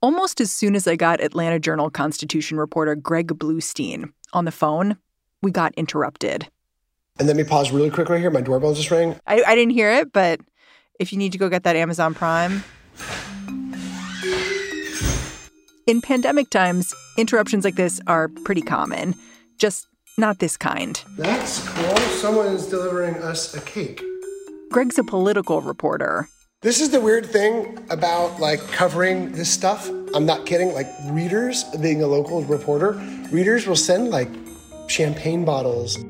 Almost 0.00 0.40
as 0.40 0.52
soon 0.52 0.76
as 0.76 0.86
I 0.86 0.94
got 0.94 1.20
Atlanta 1.20 1.58
Journal 1.58 1.90
Constitution 1.90 2.56
reporter 2.56 2.94
Greg 2.94 3.28
Bluestein 3.28 4.12
on 4.32 4.44
the 4.44 4.52
phone, 4.52 4.96
we 5.42 5.50
got 5.50 5.74
interrupted. 5.74 6.46
And 7.18 7.26
let 7.26 7.36
me 7.36 7.42
pause 7.42 7.72
really 7.72 7.90
quick 7.90 8.08
right 8.08 8.20
here. 8.20 8.30
My 8.30 8.40
doorbell 8.40 8.74
just 8.74 8.92
rang. 8.92 9.18
I, 9.26 9.42
I 9.42 9.56
didn't 9.56 9.72
hear 9.72 9.90
it, 9.90 10.12
but 10.12 10.38
if 11.00 11.12
you 11.12 11.18
need 11.18 11.32
to 11.32 11.38
go 11.38 11.48
get 11.48 11.64
that 11.64 11.74
Amazon 11.74 12.14
Prime. 12.14 12.62
In 15.88 16.00
pandemic 16.00 16.48
times, 16.50 16.94
interruptions 17.16 17.64
like 17.64 17.74
this 17.74 18.00
are 18.06 18.28
pretty 18.44 18.62
common, 18.62 19.16
just 19.58 19.88
not 20.16 20.38
this 20.38 20.56
kind. 20.56 21.02
That's 21.16 21.68
cool. 21.70 21.96
Someone 22.20 22.46
is 22.46 22.68
delivering 22.68 23.16
us 23.16 23.52
a 23.54 23.60
cake. 23.62 24.04
Greg's 24.70 24.98
a 24.98 25.02
political 25.02 25.60
reporter. 25.60 26.28
This 26.60 26.80
is 26.80 26.90
the 26.90 27.00
weird 27.00 27.24
thing 27.24 27.78
about 27.88 28.40
like 28.40 28.58
covering 28.72 29.30
this 29.30 29.48
stuff. 29.48 29.88
I'm 30.12 30.26
not 30.26 30.44
kidding. 30.44 30.72
Like 30.72 30.88
readers, 31.04 31.62
being 31.80 32.02
a 32.02 32.08
local 32.08 32.42
reporter, 32.42 32.94
readers 33.30 33.64
will 33.68 33.76
send 33.76 34.10
like 34.10 34.28
champagne 34.88 35.44
bottles. 35.44 36.04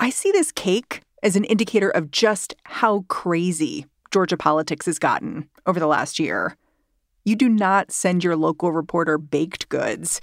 I 0.00 0.10
see 0.10 0.32
this 0.32 0.50
cake 0.50 1.02
as 1.22 1.36
an 1.36 1.44
indicator 1.44 1.90
of 1.90 2.10
just 2.10 2.56
how 2.64 3.04
crazy 3.06 3.86
Georgia 4.10 4.36
politics 4.36 4.86
has 4.86 4.98
gotten 4.98 5.48
over 5.64 5.78
the 5.78 5.86
last 5.86 6.18
year. 6.18 6.56
You 7.24 7.36
do 7.36 7.48
not 7.48 7.92
send 7.92 8.24
your 8.24 8.34
local 8.34 8.72
reporter 8.72 9.16
baked 9.16 9.68
goods 9.68 10.20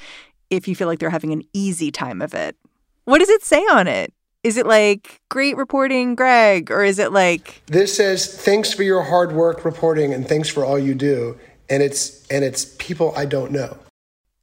if 0.49 0.67
you 0.67 0.75
feel 0.75 0.89
like 0.89 0.99
they're 0.99 1.09
having 1.09 1.31
an 1.31 1.43
easy 1.53 1.91
time 1.91 2.21
of 2.21 2.33
it. 2.33 2.57
What 3.05 3.19
does 3.19 3.29
it 3.29 3.45
say 3.45 3.61
on 3.61 3.87
it? 3.87 4.13
Is 4.45 4.57
it 4.57 4.67
like, 4.67 5.21
great 5.29 5.57
reporting, 5.57 6.13
Greg? 6.13 6.69
Or 6.69 6.83
is 6.83 6.99
it 6.99 7.11
like. 7.11 7.63
This 7.65 7.97
says, 7.97 8.27
thanks 8.27 8.71
for 8.71 8.83
your 8.83 9.01
hard 9.01 9.31
work 9.31 9.65
reporting 9.65 10.13
and 10.13 10.29
thanks 10.29 10.49
for 10.49 10.63
all 10.63 10.77
you 10.77 10.93
do. 10.93 11.35
And 11.67 11.81
it's 11.81 12.27
and 12.27 12.45
it's 12.45 12.65
people 12.77 13.11
I 13.17 13.25
don't 13.25 13.51
know. 13.51 13.75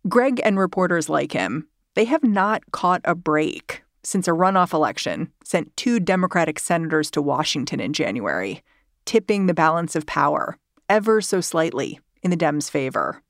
Greg 0.08 0.40
and 0.44 0.58
reporters 0.58 1.08
like 1.08 1.30
him, 1.30 1.68
they 1.94 2.04
have 2.06 2.24
not 2.24 2.64
caught 2.72 3.00
a 3.04 3.14
break 3.14 3.84
since 4.02 4.26
a 4.26 4.32
runoff 4.32 4.72
election 4.72 5.30
sent 5.44 5.76
two 5.76 6.00
Democratic 6.00 6.58
senators 6.58 7.08
to 7.12 7.22
Washington 7.22 7.78
in 7.78 7.92
January, 7.92 8.60
tipping 9.04 9.46
the 9.46 9.54
balance 9.54 9.94
of 9.94 10.04
power 10.04 10.58
ever 10.88 11.20
so 11.20 11.40
slightly 11.40 12.00
in 12.24 12.32
the 12.32 12.36
Dems' 12.36 12.68
favor. 12.68 13.22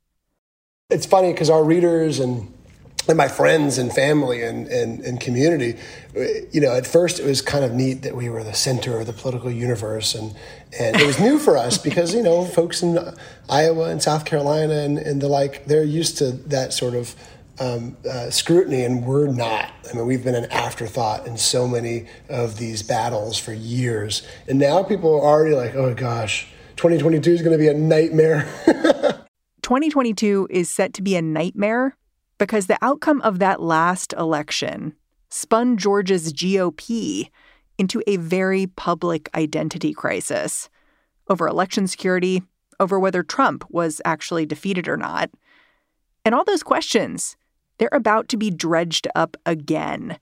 It's 0.89 1.05
funny 1.05 1.33
because 1.33 1.51
our 1.51 1.65
readers 1.65 2.19
and 2.19 2.51
and 3.09 3.17
my 3.17 3.29
friends 3.29 3.79
and 3.79 3.93
family 3.93 4.43
and, 4.43 4.69
and, 4.69 5.01
and 5.01 5.21
community, 5.21 5.77
you 6.15 6.61
know, 6.61 6.75
at 6.75 6.87
first 6.87 7.19
it 7.19 7.27
was 7.27 7.43
kind 7.43 7.65
of 7.65 7.73
neat 7.73 8.03
that 8.03 8.15
we 8.15 8.29
were 8.29 8.45
the 8.45 8.55
center 8.55 9.01
of 9.01 9.07
the 9.07 9.13
political 9.13 9.51
universe. 9.51 10.15
And, 10.15 10.35
and 10.79 10.97
it 10.97 11.07
was 11.07 11.19
new 11.19 11.39
for 11.39 11.57
us 11.57 11.79
because, 11.79 12.15
you 12.15 12.23
know, 12.23 12.45
folks 12.45 12.83
in 12.83 12.99
Iowa 13.49 13.89
and 13.89 14.03
South 14.03 14.25
Carolina 14.25 14.75
and, 14.75 14.99
and 14.99 15.21
the 15.21 15.29
like, 15.29 15.67
they're 15.67 15.85
used 15.85 16.19
to 16.19 16.33
that 16.33 16.73
sort 16.73 16.95
of 16.95 17.17
um, 17.61 17.97
uh, 18.09 18.31
scrutiny, 18.31 18.83
and 18.83 19.05
we're 19.05 19.27
not. 19.27 19.71
I 19.89 19.95
mean, 19.95 20.07
we've 20.07 20.25
been 20.25 20.35
an 20.35 20.47
afterthought 20.47 21.27
in 21.27 21.37
so 21.37 21.69
many 21.69 22.07
of 22.29 22.59
these 22.59 22.83
battles 22.83 23.39
for 23.39 23.53
years. 23.53 24.27
And 24.49 24.59
now 24.59 24.83
people 24.83 25.15
are 25.15 25.23
already 25.23 25.55
like, 25.55 25.75
oh 25.75 25.95
gosh, 25.95 26.49
2022 26.77 27.31
is 27.31 27.43
going 27.43 27.53
to 27.53 27.59
be 27.59 27.69
a 27.69 27.75
nightmare. 27.75 28.49
2022 29.63 30.49
is 30.51 30.69
set 30.69 30.95
to 30.95 31.03
be 31.03 31.15
a 31.15 31.23
nightmare 31.23 31.97
because 32.43 32.67
the 32.67 32.79
outcome 32.83 33.21
of 33.21 33.39
that 33.39 33.63
last 33.63 34.13
election 34.15 34.93
spun 35.31 35.77
Georgia's 35.77 36.33
GOP 36.33 37.31
into 37.79 38.03
a 38.09 38.17
very 38.17 38.67
public 38.67 39.31
identity 39.37 39.93
crisis 39.93 40.69
over 41.29 41.47
election 41.47 41.87
security, 41.87 42.43
over 42.81 42.99
whether 42.99 43.23
Trump 43.23 43.65
was 43.71 44.01
actually 44.05 44.45
defeated 44.45 44.89
or 44.89 44.97
not. 44.97 45.31
And 46.25 46.35
all 46.35 46.43
those 46.43 46.65
questions, 46.65 47.37
they're 47.79 47.89
about 47.93 48.29
to 48.31 48.37
be 48.37 48.51
dredged 48.51 49.07
up 49.15 49.37
again 49.47 50.19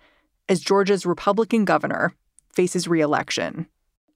as 0.47 0.61
Georgia's 0.61 1.07
Republican 1.07 1.65
governor 1.65 2.13
faces 2.53 2.87
reelection. 2.87 3.67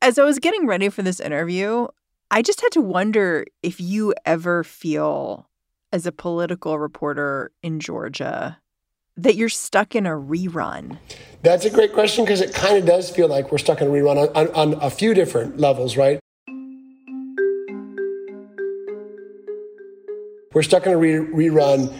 As 0.02 0.18
I 0.18 0.24
was 0.24 0.38
getting 0.38 0.66
ready 0.66 0.90
for 0.90 1.00
this 1.00 1.20
interview, 1.20 1.86
I 2.30 2.42
just 2.42 2.60
had 2.60 2.72
to 2.72 2.82
wonder 2.82 3.46
if 3.62 3.80
you 3.80 4.12
ever 4.26 4.62
feel, 4.62 5.48
as 5.94 6.06
a 6.06 6.12
political 6.12 6.76
reporter 6.76 7.52
in 7.62 7.78
Georgia, 7.78 8.58
that 9.16 9.36
you're 9.36 9.48
stuck 9.48 9.94
in 9.94 10.06
a 10.06 10.10
rerun. 10.10 10.98
That's 11.42 11.64
a 11.64 11.70
great 11.70 11.92
question 11.92 12.24
because 12.24 12.40
it 12.40 12.52
kind 12.52 12.76
of 12.76 12.84
does 12.84 13.08
feel 13.08 13.28
like 13.28 13.52
we're 13.52 13.58
stuck 13.58 13.80
in 13.80 13.86
a 13.86 13.90
rerun 13.90 14.16
on, 14.16 14.28
on, 14.48 14.74
on 14.74 14.82
a 14.82 14.90
few 14.90 15.14
different 15.14 15.60
levels, 15.60 15.96
right? 15.96 16.18
We're 20.52 20.62
stuck 20.62 20.84
in 20.86 20.92
a 20.92 20.98
re- 20.98 21.48
rerun. 21.48 21.94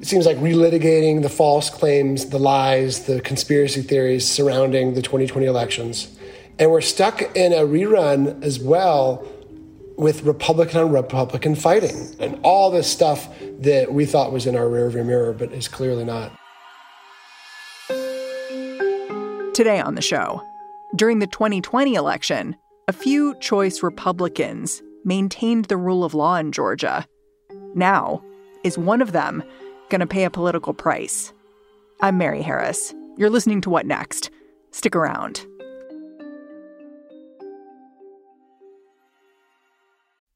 It 0.00 0.06
seems 0.06 0.24
like 0.24 0.38
relitigating 0.38 1.20
the 1.20 1.28
false 1.28 1.68
claims, 1.68 2.30
the 2.30 2.38
lies, 2.38 3.04
the 3.04 3.20
conspiracy 3.20 3.82
theories 3.82 4.26
surrounding 4.26 4.94
the 4.94 5.02
2020 5.02 5.46
elections. 5.46 6.16
And 6.58 6.70
we're 6.70 6.80
stuck 6.80 7.20
in 7.36 7.52
a 7.52 7.66
rerun 7.66 8.42
as 8.42 8.58
well 8.58 9.28
with 9.96 10.22
Republican 10.24 10.80
on 10.80 10.92
Republican 10.92 11.54
fighting 11.54 12.14
and 12.18 12.38
all 12.42 12.70
this 12.70 12.90
stuff 12.90 13.28
that 13.60 13.92
we 13.92 14.04
thought 14.04 14.32
was 14.32 14.46
in 14.46 14.54
our 14.56 14.66
rearview 14.66 15.04
mirror, 15.04 15.32
but 15.32 15.52
is 15.52 15.68
clearly 15.68 16.04
not. 16.04 16.32
Today 19.54 19.80
on 19.80 19.94
the 19.94 20.02
show, 20.02 20.42
during 20.94 21.18
the 21.18 21.26
2020 21.26 21.94
election, 21.94 22.56
a 22.88 22.92
few 22.92 23.34
choice 23.40 23.82
Republicans 23.82 24.82
maintained 25.04 25.64
the 25.66 25.76
rule 25.76 26.04
of 26.04 26.14
law 26.14 26.36
in 26.36 26.52
Georgia. 26.52 27.06
Now, 27.74 28.22
is 28.64 28.76
one 28.76 29.00
of 29.00 29.12
them 29.12 29.42
going 29.88 30.00
to 30.00 30.06
pay 30.06 30.24
a 30.24 30.30
political 30.30 30.74
price? 30.74 31.32
I'm 32.00 32.18
Mary 32.18 32.42
Harris. 32.42 32.94
You're 33.16 33.30
listening 33.30 33.62
to 33.62 33.70
What 33.70 33.86
Next? 33.86 34.30
Stick 34.72 34.94
around. 34.94 35.46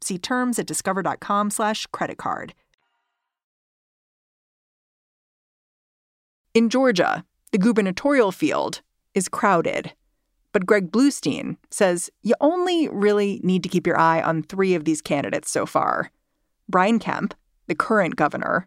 See 0.00 0.18
terms 0.18 0.58
at 0.58 0.66
discover.com 0.66 1.50
slash 1.50 1.86
credit 1.86 2.18
card. 2.18 2.54
In 6.54 6.68
Georgia, 6.70 7.24
the 7.52 7.58
gubernatorial 7.58 8.32
field 8.32 8.80
is 9.14 9.28
crowded. 9.28 9.92
But 10.52 10.64
Greg 10.64 10.90
Bluestein 10.90 11.56
says 11.70 12.10
you 12.22 12.34
only 12.40 12.88
really 12.88 13.40
need 13.42 13.62
to 13.62 13.68
keep 13.68 13.86
your 13.86 13.98
eye 13.98 14.22
on 14.22 14.42
three 14.42 14.74
of 14.74 14.84
these 14.84 15.02
candidates 15.02 15.50
so 15.50 15.66
far. 15.66 16.10
Brian 16.68 16.98
Kemp, 16.98 17.34
the 17.66 17.74
current 17.74 18.16
governor, 18.16 18.66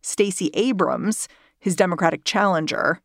Stacey 0.00 0.50
Abrams, 0.54 1.28
his 1.58 1.76
Democratic 1.76 2.24
challenger, 2.24 3.00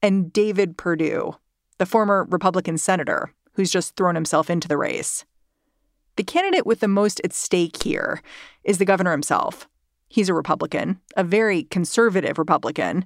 and 0.00 0.32
David 0.32 0.78
Perdue, 0.78 1.36
the 1.78 1.86
former 1.86 2.26
Republican 2.30 2.78
senator 2.78 3.32
who's 3.54 3.70
just 3.70 3.96
thrown 3.96 4.14
himself 4.14 4.50
into 4.50 4.68
the 4.68 4.76
race. 4.76 5.24
The 6.16 6.24
candidate 6.24 6.66
with 6.66 6.80
the 6.80 6.88
most 6.88 7.20
at 7.24 7.32
stake 7.32 7.82
here 7.82 8.22
is 8.62 8.78
the 8.78 8.84
governor 8.84 9.10
himself. 9.10 9.68
He's 10.08 10.28
a 10.28 10.34
Republican, 10.34 11.00
a 11.16 11.24
very 11.24 11.64
conservative 11.64 12.38
Republican. 12.38 13.04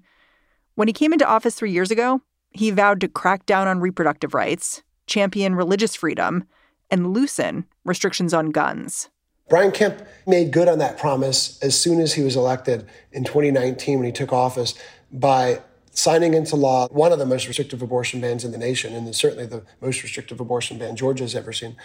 When 0.74 0.88
he 0.88 0.94
came 0.94 1.12
into 1.12 1.26
office 1.26 1.54
three 1.54 1.72
years 1.72 1.90
ago, 1.90 2.20
he 2.50 2.70
vowed 2.70 3.00
to 3.00 3.08
crack 3.08 3.46
down 3.46 3.66
on 3.66 3.80
reproductive 3.80 4.34
rights, 4.34 4.82
champion 5.06 5.54
religious 5.54 5.94
freedom, 5.94 6.44
and 6.90 7.14
loosen 7.14 7.66
restrictions 7.84 8.34
on 8.34 8.50
guns. 8.50 9.08
Brian 9.48 9.72
Kemp 9.72 10.06
made 10.26 10.52
good 10.52 10.68
on 10.68 10.78
that 10.78 10.98
promise 10.98 11.58
as 11.62 11.80
soon 11.80 12.00
as 12.00 12.12
he 12.12 12.22
was 12.22 12.36
elected 12.36 12.86
in 13.12 13.24
2019 13.24 13.98
when 13.98 14.06
he 14.06 14.12
took 14.12 14.32
office 14.32 14.74
by 15.10 15.62
signing 15.92 16.34
into 16.34 16.56
law 16.56 16.88
one 16.90 17.12
of 17.12 17.18
the 17.18 17.26
most 17.26 17.46
restrictive 17.46 17.82
abortion 17.82 18.20
bans 18.20 18.44
in 18.44 18.52
the 18.52 18.58
nation, 18.58 18.94
and 18.94 19.14
certainly 19.14 19.46
the 19.46 19.62
most 19.80 20.02
restrictive 20.02 20.40
abortion 20.40 20.78
ban 20.78 20.96
Georgia's 20.96 21.34
ever 21.34 21.52
seen. 21.52 21.76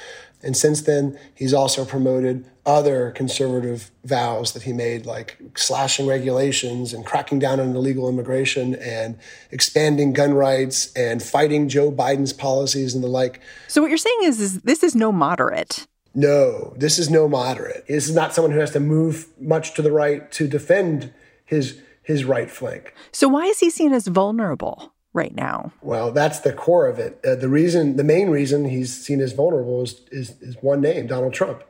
And 0.42 0.56
since 0.56 0.82
then, 0.82 1.18
he's 1.34 1.54
also 1.54 1.86
promoted 1.86 2.46
other 2.66 3.12
conservative 3.12 3.92
vows 4.04 4.54
that 4.54 4.64
he 4.64 4.74
made, 4.74 5.06
like 5.06 5.38
slashing 5.56 6.08
regulations 6.08 6.94
and 6.94 7.06
cracking 7.06 7.40
down 7.40 7.60
on 7.60 7.76
illegal 7.76 8.08
immigration 8.08 8.76
and 8.76 9.18
expanding 9.52 10.14
gun 10.14 10.34
rights 10.34 10.92
and 10.94 11.22
fighting 11.22 11.68
Joe 11.68 11.92
Biden's 11.92 12.34
policies 12.34 12.96
and 12.96 13.04
the 13.04 13.08
like. 13.08 13.42
So, 13.68 13.82
what 13.82 13.90
you're 13.90 13.98
saying 13.98 14.20
is, 14.24 14.40
is 14.40 14.62
this 14.62 14.84
is 14.84 14.96
no 14.96 15.12
moderate. 15.12 15.88
No, 16.16 16.74
this 16.78 17.00
is 17.00 17.10
no 17.10 17.28
moderate. 17.28 17.88
This 17.88 18.08
is 18.08 18.16
not 18.16 18.34
someone 18.34 18.52
who 18.52 18.60
has 18.60 18.72
to 18.72 18.80
move 18.80 19.28
much 19.40 19.74
to 19.74 19.82
the 19.82 19.92
right 19.92 20.32
to 20.34 20.48
defend 20.48 21.12
his 21.46 21.82
his 22.04 22.26
right 22.26 22.50
flank. 22.50 22.94
So 23.12 23.28
why 23.28 23.46
is 23.46 23.60
he 23.60 23.70
seen 23.70 23.94
as 23.94 24.08
vulnerable 24.08 24.94
right 25.14 25.36
now? 25.36 25.72
Well, 25.82 26.12
that's 26.12 26.40
the 26.40 26.54
core 26.54 26.88
of 26.88 27.00
it. 27.00 27.20
Uh, 27.26 27.36
the 27.36 27.50
reason, 27.50 27.96
the 27.98 28.04
main 28.04 28.30
reason 28.30 28.66
he's 28.66 29.06
seen 29.06 29.22
as 29.22 29.34
vulnerable 29.34 29.82
is, 29.82 30.02
is, 30.12 30.32
is 30.42 30.58
one 30.62 30.82
name, 30.82 31.08
Donald 31.08 31.34
Trump. 31.34 31.64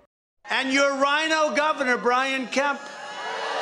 And 0.49 0.73
your 0.73 0.91
RINO 0.95 1.55
governor, 1.55 1.97
Brian 1.97 2.47
Kemp, 2.47 2.79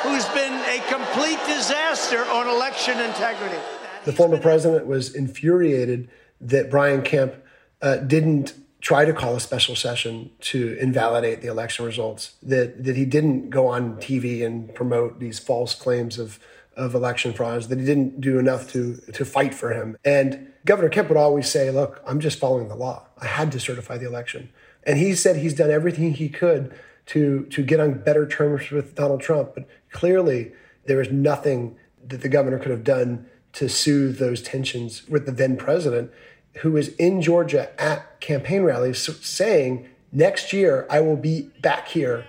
who's 0.02 0.24
been 0.30 0.52
a 0.52 0.82
complete 0.88 1.38
disaster 1.46 2.24
on 2.24 2.48
election 2.48 2.98
integrity. 2.98 3.58
The 4.04 4.12
former 4.12 4.38
president 4.38 4.86
was 4.86 5.14
infuriated 5.14 6.10
that 6.40 6.70
Brian 6.70 7.02
Kemp 7.02 7.34
uh, 7.80 7.98
didn't 7.98 8.54
try 8.80 9.04
to 9.04 9.12
call 9.12 9.36
a 9.36 9.40
special 9.40 9.76
session 9.76 10.30
to 10.40 10.76
invalidate 10.80 11.40
the 11.40 11.46
election 11.46 11.84
results, 11.84 12.34
that, 12.42 12.82
that 12.82 12.96
he 12.96 13.04
didn't 13.04 13.48
go 13.48 13.68
on 13.68 13.96
TV 13.98 14.44
and 14.44 14.74
promote 14.74 15.20
these 15.20 15.38
false 15.38 15.76
claims 15.76 16.18
of 16.18 16.40
of 16.76 16.94
election 16.94 17.32
frauds, 17.32 17.68
that 17.68 17.78
he 17.78 17.84
didn't 17.84 18.20
do 18.20 18.38
enough 18.38 18.70
to, 18.72 18.96
to 19.12 19.24
fight 19.24 19.54
for 19.54 19.72
him. 19.72 19.96
And 20.04 20.52
Governor 20.64 20.88
Kemp 20.88 21.08
would 21.08 21.18
always 21.18 21.48
say, 21.48 21.70
Look, 21.70 22.02
I'm 22.06 22.20
just 22.20 22.38
following 22.38 22.68
the 22.68 22.76
law. 22.76 23.06
I 23.18 23.26
had 23.26 23.52
to 23.52 23.60
certify 23.60 23.98
the 23.98 24.06
election. 24.06 24.50
And 24.84 24.98
he 24.98 25.14
said 25.14 25.36
he's 25.36 25.54
done 25.54 25.70
everything 25.70 26.14
he 26.14 26.28
could 26.28 26.74
to, 27.06 27.44
to 27.46 27.62
get 27.62 27.80
on 27.80 28.02
better 28.02 28.26
terms 28.26 28.70
with 28.70 28.94
Donald 28.94 29.20
Trump. 29.20 29.54
But 29.54 29.68
clearly, 29.90 30.52
there 30.86 31.00
is 31.00 31.10
nothing 31.10 31.76
that 32.06 32.22
the 32.22 32.28
governor 32.28 32.58
could 32.58 32.70
have 32.70 32.84
done 32.84 33.26
to 33.54 33.68
soothe 33.68 34.18
those 34.18 34.42
tensions 34.42 35.06
with 35.08 35.26
the 35.26 35.32
then 35.32 35.56
president, 35.56 36.10
who 36.58 36.72
was 36.72 36.88
in 36.96 37.22
Georgia 37.22 37.70
at 37.80 38.20
campaign 38.20 38.62
rallies 38.62 38.98
saying, 39.24 39.88
Next 40.14 40.52
year, 40.52 40.86
I 40.90 41.00
will 41.00 41.16
be 41.16 41.50
back 41.62 41.88
here 41.88 42.26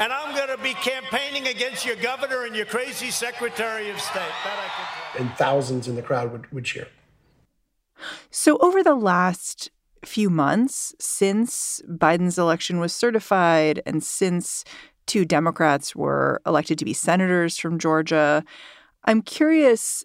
and 0.00 0.12
I'm 0.12 0.34
going 0.34 0.48
to 0.48 0.62
be 0.62 0.72
campaigning 0.74 1.46
against 1.46 1.84
your 1.84 1.96
governor 1.96 2.44
and 2.44 2.56
your 2.56 2.64
crazy 2.64 3.10
Secretary 3.10 3.90
of 3.90 4.00
State. 4.00 4.32
That 4.44 4.58
I 4.58 4.68
can 4.74 5.12
tell. 5.12 5.20
And 5.20 5.36
thousands 5.36 5.86
in 5.86 5.94
the 5.94 6.02
crowd 6.02 6.32
would, 6.32 6.50
would 6.52 6.64
cheer. 6.64 6.88
So, 8.30 8.56
over 8.58 8.82
the 8.82 8.94
last 8.94 9.70
few 10.04 10.30
months, 10.30 10.94
since 10.98 11.82
Biden's 11.86 12.38
election 12.38 12.80
was 12.80 12.94
certified 12.94 13.82
and 13.84 14.02
since 14.02 14.64
two 15.06 15.26
Democrats 15.26 15.94
were 15.94 16.40
elected 16.46 16.78
to 16.78 16.86
be 16.86 16.94
senators 16.94 17.58
from 17.58 17.78
Georgia, 17.78 18.42
I'm 19.04 19.20
curious 19.20 20.02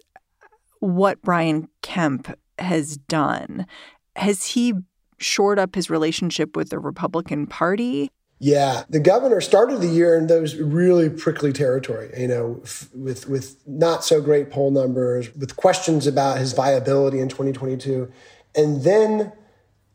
what 0.80 1.22
Brian 1.22 1.68
Kemp 1.80 2.38
has 2.58 2.98
done. 2.98 3.66
Has 4.14 4.48
he 4.48 4.74
shored 5.18 5.58
up 5.58 5.74
his 5.74 5.88
relationship 5.88 6.54
with 6.54 6.68
the 6.68 6.78
Republican 6.78 7.46
Party? 7.46 8.10
Yeah, 8.38 8.84
the 8.90 9.00
governor 9.00 9.40
started 9.40 9.80
the 9.80 9.88
year 9.88 10.16
in 10.16 10.26
those 10.26 10.56
really 10.56 11.08
prickly 11.08 11.52
territory, 11.52 12.10
you 12.18 12.28
know, 12.28 12.60
f- 12.64 12.88
with 12.94 13.28
with 13.28 13.56
not 13.66 14.04
so 14.04 14.20
great 14.20 14.50
poll 14.50 14.70
numbers, 14.70 15.34
with 15.34 15.56
questions 15.56 16.06
about 16.06 16.38
his 16.38 16.52
viability 16.52 17.18
in 17.18 17.28
2022. 17.28 18.10
And 18.54 18.84
then 18.84 19.32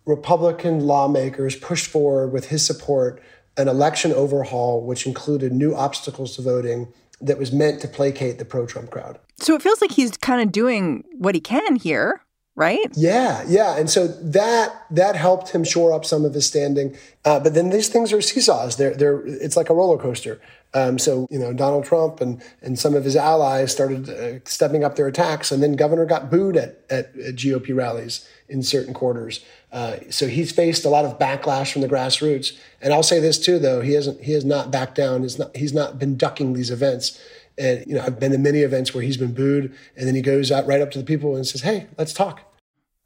Republican 0.06 0.80
lawmakers 0.80 1.56
pushed 1.56 1.88
forward 1.88 2.30
with 2.30 2.50
his 2.50 2.66
support 2.66 3.22
an 3.58 3.68
election 3.68 4.12
overhaul 4.14 4.82
which 4.86 5.06
included 5.06 5.52
new 5.52 5.76
obstacles 5.76 6.36
to 6.36 6.42
voting 6.42 6.92
that 7.20 7.38
was 7.38 7.52
meant 7.52 7.82
to 7.82 7.88
placate 7.88 8.40
the 8.40 8.46
pro-Trump 8.46 8.90
crowd. 8.90 9.20
So 9.38 9.54
it 9.54 9.62
feels 9.62 9.82
like 9.82 9.92
he's 9.92 10.18
kind 10.18 10.42
of 10.42 10.52
doing 10.52 11.04
what 11.18 11.36
he 11.36 11.42
can 11.42 11.76
here 11.76 12.22
right? 12.62 12.92
Yeah, 12.94 13.44
yeah, 13.48 13.76
and 13.76 13.90
so 13.90 14.08
that 14.08 14.86
that 14.92 15.16
helped 15.16 15.50
him 15.50 15.64
shore 15.64 15.92
up 15.94 16.06
some 16.06 16.24
of 16.26 16.36
his 16.36 16.46
standing. 16.46 16.96
Uh, 17.26 17.40
but 17.40 17.56
then 17.56 17.72
these 17.72 17.90
things 17.90 18.14
are 18.14 18.22
seesaws. 18.22 18.78
They're 18.78 18.94
they're 18.94 19.26
it's 19.26 19.58
like 19.58 19.72
a 19.72 19.74
roller 19.74 19.98
coaster. 19.98 20.40
Um, 20.76 21.00
so 21.00 21.28
you 21.32 21.40
know 21.40 21.54
Donald 21.54 21.86
Trump 21.86 22.22
and 22.22 22.40
and 22.62 22.78
some 22.78 22.94
of 22.94 23.04
his 23.04 23.16
allies 23.16 23.72
started 23.72 24.10
uh, 24.10 24.40
stepping 24.46 24.84
up 24.84 24.96
their 24.96 25.08
attacks, 25.08 25.52
and 25.52 25.64
then 25.64 25.76
Governor 25.76 26.06
got 26.06 26.30
booed 26.30 26.56
at 26.56 26.86
at, 26.92 27.16
at 27.18 27.36
GOP 27.36 27.76
rallies 27.76 28.30
in 28.48 28.62
certain 28.62 28.94
quarters. 28.94 29.44
Uh, 29.72 29.96
so 30.12 30.28
he's 30.28 30.52
faced 30.52 30.86
a 30.86 30.90
lot 30.90 31.04
of 31.04 31.18
backlash 31.18 31.72
from 31.72 31.82
the 31.82 31.88
grassroots. 31.88 32.56
And 32.80 32.94
I'll 32.94 33.02
say 33.02 33.20
this 33.20 33.40
too, 33.40 33.58
though 33.58 33.82
he 33.82 33.94
hasn't 33.94 34.22
he 34.22 34.34
has 34.34 34.46
not 34.46 34.70
backed 34.70 34.94
down. 34.94 35.24
He's 35.24 35.40
not 35.40 35.58
he's 35.58 35.74
not 35.74 35.98
been 35.98 36.16
ducking 36.16 36.54
these 36.54 36.70
events. 36.70 37.20
And 37.58 37.84
you 37.88 37.96
know 37.96 38.04
I've 38.04 38.20
been 38.20 38.34
to 38.34 38.38
many 38.38 38.60
events 38.60 38.94
where 38.94 39.04
he's 39.04 39.18
been 39.18 39.34
booed, 39.34 39.76
and 39.98 40.08
then 40.08 40.14
he 40.14 40.22
goes 40.22 40.52
out 40.52 40.68
right 40.68 40.80
up 40.80 40.92
to 40.92 41.00
the 41.00 41.06
people 41.06 41.36
and 41.36 41.48
says, 41.48 41.62
"Hey, 41.62 41.88
let's 41.98 42.14
talk." 42.14 42.51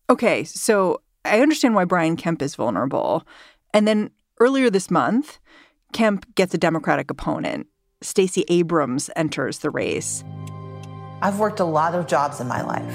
Okay, 0.10 0.44
so 0.44 1.02
I 1.24 1.42
understand 1.42 1.74
why 1.74 1.86
Brian 1.86 2.16
Kemp 2.16 2.42
is 2.42 2.56
vulnerable. 2.56 3.25
And 3.74 3.88
then 3.88 4.12
earlier 4.40 4.69
this 4.69 4.92
month, 4.92 5.40
Kemp 5.94 6.34
gets 6.36 6.54
a 6.54 6.57
Democratic 6.57 7.10
opponent. 7.10 7.68
Stacey 8.02 8.46
Abrams 8.48 9.10
enters 9.16 9.60
the 9.60 9.69
race. 9.69 10.24
I've 11.22 11.40
worked 11.40 11.60
a 11.60 11.66
lot 11.66 11.96
of 11.96 12.06
jobs 12.06 12.40
in 12.40 12.48
my 12.48 12.62
life. 12.62 12.94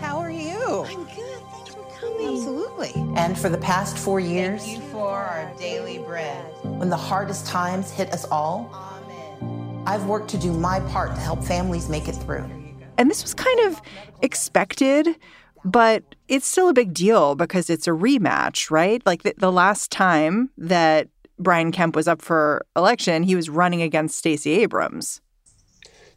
How 0.00 0.18
are 0.18 0.30
you? 0.30 0.84
I'm 0.84 1.04
good. 1.04 1.40
Thanks 1.50 1.74
for 1.74 1.98
coming. 1.98 2.28
Absolutely. 2.28 2.92
And 3.16 3.36
for 3.36 3.48
the 3.48 3.58
past 3.58 3.98
four 3.98 4.20
years, 4.20 4.62
Thank 4.62 4.82
you 4.82 4.88
for 4.90 5.08
our 5.08 5.52
daily 5.58 5.98
bread. 5.98 6.44
When 6.62 6.90
the 6.90 6.96
hardest 6.96 7.46
times 7.46 7.90
hit 7.90 8.12
us 8.12 8.24
all, 8.26 8.70
Amen. 8.72 9.82
I've 9.86 10.06
worked 10.06 10.30
to 10.30 10.38
do 10.38 10.52
my 10.52 10.78
part 10.80 11.14
to 11.16 11.20
help 11.20 11.42
families 11.42 11.88
make 11.88 12.06
it 12.06 12.14
through. 12.14 12.48
And 12.98 13.10
this 13.10 13.22
was 13.22 13.34
kind 13.34 13.60
of 13.60 13.80
expected 14.20 15.16
but 15.64 16.02
it's 16.28 16.46
still 16.46 16.68
a 16.68 16.72
big 16.72 16.94
deal 16.94 17.34
because 17.34 17.70
it's 17.70 17.86
a 17.86 17.92
rematch, 17.92 18.70
right? 18.70 19.04
Like 19.06 19.22
the, 19.22 19.34
the 19.36 19.52
last 19.52 19.90
time 19.90 20.50
that 20.56 21.08
Brian 21.38 21.72
Kemp 21.72 21.96
was 21.96 22.08
up 22.08 22.22
for 22.22 22.64
election, 22.76 23.22
he 23.22 23.36
was 23.36 23.48
running 23.48 23.82
against 23.82 24.18
Stacey 24.18 24.52
Abrams. 24.60 25.20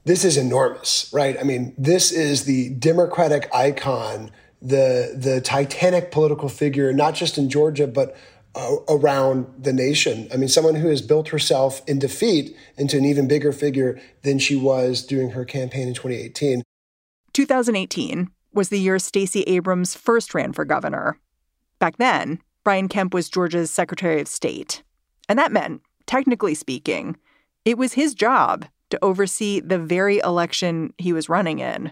This 0.04 0.24
is 0.24 0.38
enormous, 0.38 1.10
right? 1.12 1.36
I 1.40 1.44
mean, 1.44 1.74
this 1.78 2.12
is 2.12 2.46
the 2.46 2.70
Democratic 2.70 3.50
icon, 3.54 4.32
the 4.62 5.16
the 5.18 5.42
titanic 5.42 6.12
political 6.12 6.48
figure, 6.48 6.94
not 6.94 7.16
just 7.16 7.40
in 7.40 7.50
Georgia, 7.50 7.88
but 7.88 8.16
uh, 8.54 8.76
around 8.88 9.48
the 9.58 9.74
nation. 9.74 10.28
I 10.32 10.38
mean, 10.38 10.48
someone 10.48 10.76
who 10.76 10.88
has 10.90 11.02
built 11.02 11.30
herself 11.30 11.82
in 11.88 12.00
defeat 12.00 12.56
into 12.78 12.98
an 12.98 13.06
even 13.06 13.28
bigger 13.28 13.52
figure 13.52 14.00
than 14.22 14.40
she 14.40 14.56
was 14.56 15.04
during 15.04 15.32
her 15.32 15.44
campaign 15.44 15.88
in 15.88 15.94
2018. 15.94 16.64
2018, 17.34 18.30
was 18.56 18.70
the 18.70 18.80
year 18.80 18.98
Stacey 18.98 19.42
Abrams 19.44 19.96
first 19.96 20.34
ran 20.34 20.54
for 20.54 20.66
governor. 20.66 21.20
Back 21.80 21.98
then, 21.98 22.40
Brian 22.64 22.88
Kemp 22.88 23.14
was 23.14 23.30
Georgia's 23.30 23.70
Secretary 23.70 24.22
of 24.22 24.28
State. 24.28 24.82
And 25.30 25.38
that 25.38 25.52
meant, 25.52 25.82
technically 26.06 26.56
speaking, 26.56 27.18
it 27.66 27.78
was 27.78 27.94
his 27.94 28.16
job 28.16 28.66
to 28.90 29.04
oversee 29.04 29.60
the 29.60 29.78
very 29.78 30.20
election 30.20 30.94
he 30.98 31.14
was 31.14 31.30
running 31.30 31.60
in. 31.60 31.92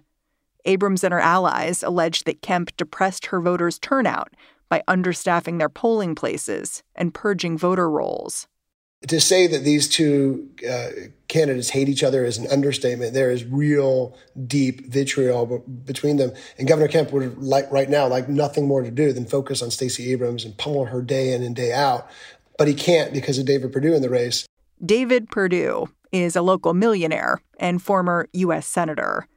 Abrams 0.65 1.03
and 1.03 1.13
her 1.13 1.19
allies 1.19 1.83
alleged 1.83 2.25
that 2.25 2.41
Kemp 2.41 2.75
depressed 2.77 3.27
her 3.27 3.41
voters' 3.41 3.77
turnout 3.79 4.33
by 4.69 4.81
understaffing 4.87 5.59
their 5.59 5.69
polling 5.69 6.15
places 6.15 6.81
and 6.95 7.13
purging 7.13 7.57
voter 7.57 7.89
rolls 7.89 8.47
to 9.07 9.19
say 9.19 9.47
that 9.47 9.63
these 9.63 9.87
two 9.87 10.49
uh, 10.69 10.89
candidates 11.27 11.69
hate 11.69 11.89
each 11.89 12.03
other 12.03 12.23
is 12.23 12.37
an 12.37 12.47
understatement. 12.47 13.13
There 13.13 13.31
is 13.31 13.43
real 13.43 14.15
deep 14.47 14.91
vitriol 14.91 15.63
between 15.85 16.17
them. 16.17 16.31
And 16.57 16.67
Governor 16.67 16.87
Kemp 16.87 17.11
would 17.11 17.37
like 17.37 17.69
right 17.71 17.89
now 17.89 18.07
like 18.07 18.29
nothing 18.29 18.67
more 18.67 18.81
to 18.81 18.91
do 18.91 19.11
than 19.11 19.25
focus 19.25 19.61
on 19.61 19.71
Stacey 19.71 20.11
Abrams 20.11 20.45
and 20.45 20.57
pummel 20.57 20.85
her 20.85 21.01
day 21.01 21.33
in 21.33 21.43
and 21.43 21.55
day 21.55 21.73
out. 21.73 22.07
But 22.57 22.67
he 22.67 22.73
can't 22.73 23.13
because 23.13 23.37
of 23.37 23.45
David 23.45 23.73
Perdue 23.73 23.93
in 23.93 24.01
the 24.01 24.09
race. 24.09 24.47
David 24.83 25.29
Perdue 25.29 25.87
is 26.11 26.35
a 26.35 26.41
local 26.41 26.73
millionaire 26.73 27.41
and 27.59 27.81
former 27.81 28.29
U.S. 28.33 28.67
senator. 28.67 29.27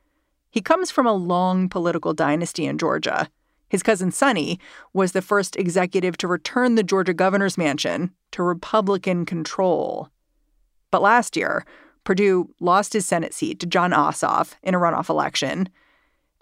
He 0.51 0.61
comes 0.61 0.91
from 0.91 1.07
a 1.07 1.13
long 1.13 1.69
political 1.69 2.15
dynasty 2.15 2.67
in 2.67 2.79
Georgia. 2.79 3.29
His 3.69 3.83
cousin 3.83 4.13
Sonny 4.13 4.61
was 4.93 5.13
the 5.13 5.23
first 5.23 5.57
executive 5.57 6.17
to 6.19 6.29
return 6.29 6.75
the 6.75 6.83
Georgia 6.83 7.15
governor's 7.15 7.59
mansion 7.59 8.13
to 8.33 8.43
Republican 8.43 9.27
control. 9.27 10.09
But 10.91 11.03
last 11.03 11.37
year, 11.37 11.65
Perdue 12.05 12.49
lost 12.61 12.93
his 12.93 13.05
Senate 13.07 13.35
seat 13.35 13.59
to 13.61 13.67
Jon 13.67 13.91
Ossoff 13.91 14.55
in 14.63 14.75
a 14.75 14.79
runoff 14.79 15.09
election. 15.09 15.69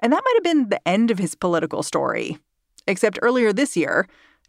And 0.00 0.12
that 0.12 0.22
might 0.24 0.34
have 0.36 0.44
been 0.44 0.68
the 0.68 0.86
end 0.86 1.10
of 1.10 1.18
his 1.18 1.34
political 1.34 1.82
story. 1.82 2.38
Except 2.86 3.18
earlier 3.22 3.52
this 3.52 3.74
year, 3.74 4.06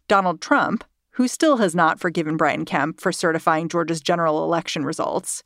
Donald 0.08 0.42
Trump, 0.42 0.84
who 1.12 1.26
still 1.26 1.56
has 1.56 1.74
not 1.74 1.98
forgiven 1.98 2.36
Brian 2.36 2.66
Kemp 2.66 3.00
for 3.00 3.10
certifying 3.10 3.70
Georgia's 3.70 4.02
general 4.02 4.44
election 4.44 4.84
results, 4.84 5.42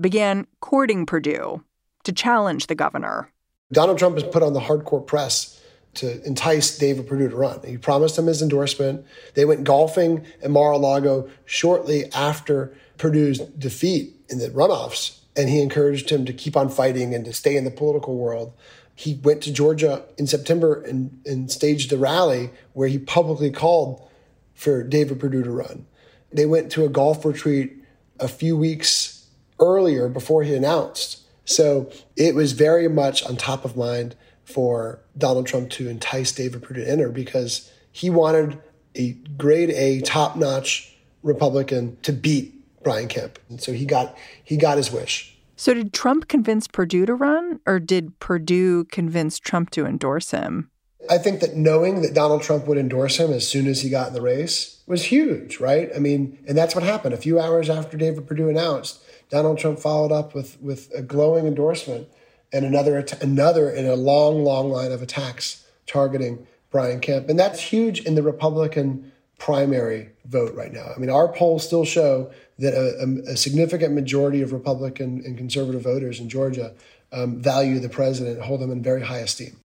began 0.00 0.48
courting 0.58 1.06
Perdue 1.06 1.62
to 2.02 2.12
challenge 2.12 2.66
the 2.66 2.74
governor. 2.74 3.30
Donald 3.70 3.98
Trump 3.98 4.16
has 4.16 4.24
put 4.24 4.42
on 4.42 4.52
the 4.52 4.60
hardcore 4.60 5.06
press 5.06 5.60
to 5.96 6.22
entice 6.24 6.76
David 6.78 7.06
Perdue 7.06 7.28
to 7.28 7.36
run. 7.36 7.60
He 7.66 7.78
promised 7.78 8.18
him 8.18 8.26
his 8.26 8.42
endorsement. 8.42 9.04
They 9.34 9.44
went 9.44 9.64
golfing 9.64 10.24
at 10.42 10.50
Mar-a-Lago 10.50 11.28
shortly 11.44 12.12
after 12.12 12.76
Perdue's 12.98 13.38
defeat 13.40 14.14
in 14.28 14.38
the 14.38 14.50
runoffs, 14.50 15.20
and 15.36 15.48
he 15.48 15.60
encouraged 15.60 16.10
him 16.10 16.24
to 16.26 16.32
keep 16.32 16.56
on 16.56 16.68
fighting 16.68 17.14
and 17.14 17.24
to 17.24 17.32
stay 17.32 17.56
in 17.56 17.64
the 17.64 17.70
political 17.70 18.16
world. 18.16 18.52
He 18.94 19.14
went 19.22 19.42
to 19.42 19.52
Georgia 19.52 20.04
in 20.16 20.26
September 20.26 20.80
and, 20.82 21.20
and 21.26 21.50
staged 21.50 21.92
a 21.92 21.96
rally 21.96 22.50
where 22.72 22.88
he 22.88 22.98
publicly 22.98 23.50
called 23.50 24.08
for 24.54 24.84
David 24.84 25.18
Perdue 25.18 25.42
to 25.42 25.50
run. 25.50 25.86
They 26.32 26.46
went 26.46 26.70
to 26.72 26.84
a 26.84 26.88
golf 26.88 27.24
retreat 27.24 27.76
a 28.20 28.28
few 28.28 28.56
weeks 28.56 29.26
earlier 29.58 30.08
before 30.08 30.44
he 30.44 30.54
announced. 30.54 31.20
So 31.44 31.90
it 32.16 32.34
was 32.34 32.52
very 32.52 32.88
much 32.88 33.24
on 33.24 33.36
top 33.36 33.64
of 33.64 33.76
mind 33.76 34.16
for 34.44 35.00
Donald 35.16 35.46
Trump 35.46 35.70
to 35.70 35.88
entice 35.88 36.32
David 36.32 36.62
Perdue 36.62 36.84
to 36.84 36.90
enter 36.90 37.10
because 37.10 37.70
he 37.92 38.10
wanted 38.10 38.58
a 38.94 39.12
grade 39.36 39.70
A, 39.70 40.00
top 40.00 40.36
notch 40.36 40.94
Republican 41.22 41.96
to 42.02 42.12
beat 42.12 42.54
Brian 42.82 43.08
Kemp. 43.08 43.38
And 43.48 43.60
so 43.60 43.72
he 43.72 43.84
got 43.84 44.16
he 44.42 44.56
got 44.56 44.76
his 44.76 44.92
wish. 44.92 45.36
So 45.56 45.72
did 45.72 45.92
Trump 45.92 46.28
convince 46.28 46.66
Perdue 46.66 47.06
to 47.06 47.14
run 47.14 47.60
or 47.66 47.78
did 47.78 48.18
Perdue 48.20 48.84
convince 48.84 49.38
Trump 49.38 49.70
to 49.70 49.86
endorse 49.86 50.30
him? 50.32 50.70
I 51.08 51.18
think 51.18 51.40
that 51.40 51.54
knowing 51.54 52.02
that 52.02 52.14
Donald 52.14 52.42
Trump 52.42 52.66
would 52.66 52.78
endorse 52.78 53.18
him 53.18 53.30
as 53.30 53.46
soon 53.46 53.66
as 53.66 53.82
he 53.82 53.90
got 53.90 54.08
in 54.08 54.14
the 54.14 54.22
race 54.22 54.82
was 54.86 55.04
huge, 55.04 55.60
right? 55.60 55.90
I 55.94 55.98
mean, 55.98 56.38
and 56.46 56.56
that's 56.56 56.74
what 56.74 56.82
happened. 56.82 57.14
A 57.14 57.18
few 57.18 57.38
hours 57.38 57.68
after 57.68 57.96
David 57.96 58.26
Perdue 58.26 58.48
announced, 58.48 59.02
Donald 59.30 59.58
Trump 59.58 59.78
followed 59.78 60.12
up 60.12 60.34
with 60.34 60.60
with 60.60 60.90
a 60.94 61.02
glowing 61.02 61.46
endorsement 61.46 62.08
and 62.54 62.64
another 62.64 63.04
another 63.20 63.68
in 63.70 63.84
a 63.86 63.96
long, 63.96 64.44
long 64.44 64.70
line 64.70 64.92
of 64.92 65.02
attacks 65.02 65.66
targeting 65.86 66.46
Brian 66.70 67.00
Kemp, 67.00 67.28
and 67.28 67.38
that's 67.38 67.60
huge 67.60 68.00
in 68.06 68.14
the 68.14 68.22
Republican 68.22 69.12
primary 69.38 70.08
vote 70.24 70.54
right 70.54 70.72
now. 70.72 70.92
I 70.94 70.98
mean, 70.98 71.10
our 71.10 71.28
polls 71.28 71.66
still 71.66 71.84
show 71.84 72.30
that 72.58 72.72
a, 72.72 73.32
a 73.32 73.36
significant 73.36 73.92
majority 73.92 74.40
of 74.40 74.52
Republican 74.52 75.22
and 75.26 75.36
conservative 75.36 75.82
voters 75.82 76.20
in 76.20 76.28
Georgia 76.28 76.72
um, 77.12 77.42
value 77.42 77.78
the 77.80 77.88
president, 77.88 78.40
hold 78.40 78.62
him 78.62 78.70
in 78.70 78.82
very 78.82 79.02
high 79.02 79.18
esteem. 79.18 79.58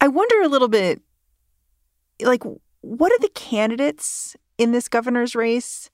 I 0.00 0.08
wonder 0.08 0.42
a 0.42 0.48
little 0.48 0.68
bit, 0.68 1.00
like, 2.20 2.42
what 2.82 3.08
do 3.08 3.18
the 3.20 3.32
candidates 3.34 4.36
in 4.58 4.72
this 4.72 4.88
governor's 4.88 5.34
race 5.34 5.90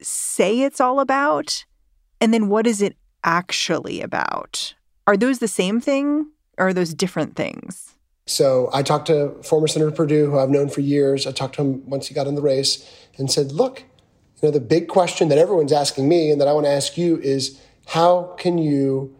say 0.00 0.60
it's 0.60 0.80
all 0.80 0.98
about? 0.98 1.66
And 2.20 2.32
then 2.32 2.48
what 2.48 2.66
is 2.66 2.80
it 2.80 2.96
actually 3.24 4.00
about? 4.00 4.74
Are 5.06 5.16
those 5.16 5.38
the 5.38 5.48
same 5.48 5.80
thing 5.80 6.28
or 6.58 6.68
are 6.68 6.72
those 6.72 6.94
different 6.94 7.36
things? 7.36 7.94
So 8.26 8.70
I 8.72 8.82
talked 8.82 9.06
to 9.08 9.34
former 9.42 9.66
Senator 9.66 9.90
Perdue, 9.90 10.30
who 10.30 10.38
I've 10.38 10.50
known 10.50 10.68
for 10.68 10.80
years. 10.80 11.26
I 11.26 11.32
talked 11.32 11.56
to 11.56 11.62
him 11.62 11.88
once 11.88 12.06
he 12.06 12.14
got 12.14 12.26
in 12.26 12.36
the 12.36 12.42
race 12.42 12.88
and 13.18 13.30
said, 13.30 13.52
look, 13.52 13.80
you 14.40 14.48
know, 14.48 14.50
the 14.50 14.60
big 14.60 14.88
question 14.88 15.28
that 15.28 15.38
everyone's 15.38 15.72
asking 15.72 16.08
me 16.08 16.30
and 16.30 16.40
that 16.40 16.48
I 16.48 16.52
want 16.52 16.66
to 16.66 16.70
ask 16.70 16.96
you 16.96 17.18
is 17.18 17.60
how 17.88 18.34
can 18.38 18.58
you 18.58 19.14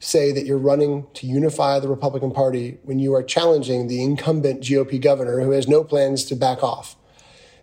say 0.00 0.32
that 0.32 0.46
you're 0.46 0.58
running 0.58 1.06
to 1.14 1.26
unify 1.26 1.78
the 1.78 1.88
Republican 1.88 2.30
Party 2.30 2.78
when 2.84 2.98
you 2.98 3.14
are 3.14 3.22
challenging 3.22 3.88
the 3.88 4.02
incumbent 4.02 4.62
GOP 4.62 5.00
governor 5.00 5.40
who 5.40 5.50
has 5.50 5.68
no 5.68 5.84
plans 5.84 6.24
to 6.26 6.36
back 6.36 6.62
off? 6.62 6.96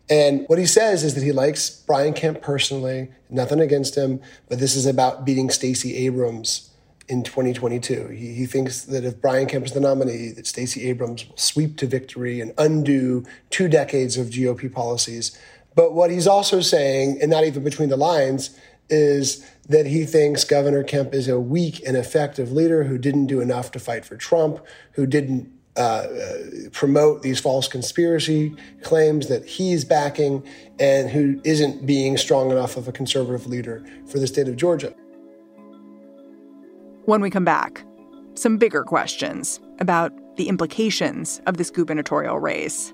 And 0.09 0.45
what 0.47 0.59
he 0.59 0.65
says 0.65 1.03
is 1.03 1.15
that 1.15 1.23
he 1.23 1.31
likes 1.31 1.69
Brian 1.69 2.13
Kemp 2.13 2.41
personally, 2.41 3.09
nothing 3.29 3.59
against 3.59 3.95
him, 3.95 4.21
but 4.47 4.59
this 4.59 4.75
is 4.75 4.85
about 4.85 5.25
beating 5.25 5.49
Stacey 5.49 5.95
Abrams 6.05 6.69
in 7.07 7.23
2022. 7.23 8.09
He, 8.09 8.33
he 8.33 8.45
thinks 8.45 8.83
that 8.83 9.03
if 9.03 9.19
Brian 9.19 9.47
Kemp 9.47 9.65
is 9.65 9.71
the 9.71 9.79
nominee, 9.79 10.31
that 10.31 10.47
Stacey 10.47 10.87
Abrams 10.89 11.27
will 11.27 11.37
sweep 11.37 11.77
to 11.77 11.87
victory 11.87 12.39
and 12.39 12.53
undo 12.57 13.25
two 13.49 13.67
decades 13.67 14.17
of 14.17 14.27
GOP 14.27 14.71
policies. 14.71 15.37
But 15.75 15.93
what 15.93 16.11
he's 16.11 16.27
also 16.27 16.61
saying, 16.61 17.19
and 17.21 17.31
not 17.31 17.43
even 17.43 17.63
between 17.63 17.89
the 17.89 17.97
lines, 17.97 18.57
is 18.89 19.45
that 19.67 19.87
he 19.87 20.05
thinks 20.05 20.43
Governor 20.43 20.83
Kemp 20.83 21.13
is 21.13 21.27
a 21.27 21.39
weak 21.39 21.81
and 21.85 21.97
effective 21.97 22.51
leader 22.51 22.83
who 22.83 22.97
didn't 22.97 23.25
do 23.25 23.41
enough 23.41 23.71
to 23.71 23.79
fight 23.79 24.05
for 24.05 24.15
Trump, 24.15 24.59
who 24.91 25.07
didn't 25.07 25.51
uh, 25.77 26.07
promote 26.71 27.21
these 27.21 27.39
false 27.39 27.67
conspiracy 27.67 28.55
claims 28.81 29.27
that 29.27 29.45
he's 29.45 29.83
backing 29.83 30.43
and 30.79 31.09
who 31.09 31.39
isn't 31.43 31.85
being 31.85 32.17
strong 32.17 32.51
enough 32.51 32.77
of 32.77 32.87
a 32.87 32.91
conservative 32.91 33.47
leader 33.47 33.83
for 34.07 34.19
the 34.19 34.27
state 34.27 34.47
of 34.47 34.55
Georgia. 34.55 34.93
When 37.05 37.21
we 37.21 37.29
come 37.29 37.45
back, 37.45 37.85
some 38.35 38.57
bigger 38.57 38.83
questions 38.83 39.59
about 39.79 40.11
the 40.37 40.49
implications 40.49 41.41
of 41.45 41.57
this 41.57 41.69
gubernatorial 41.69 42.39
race. 42.39 42.93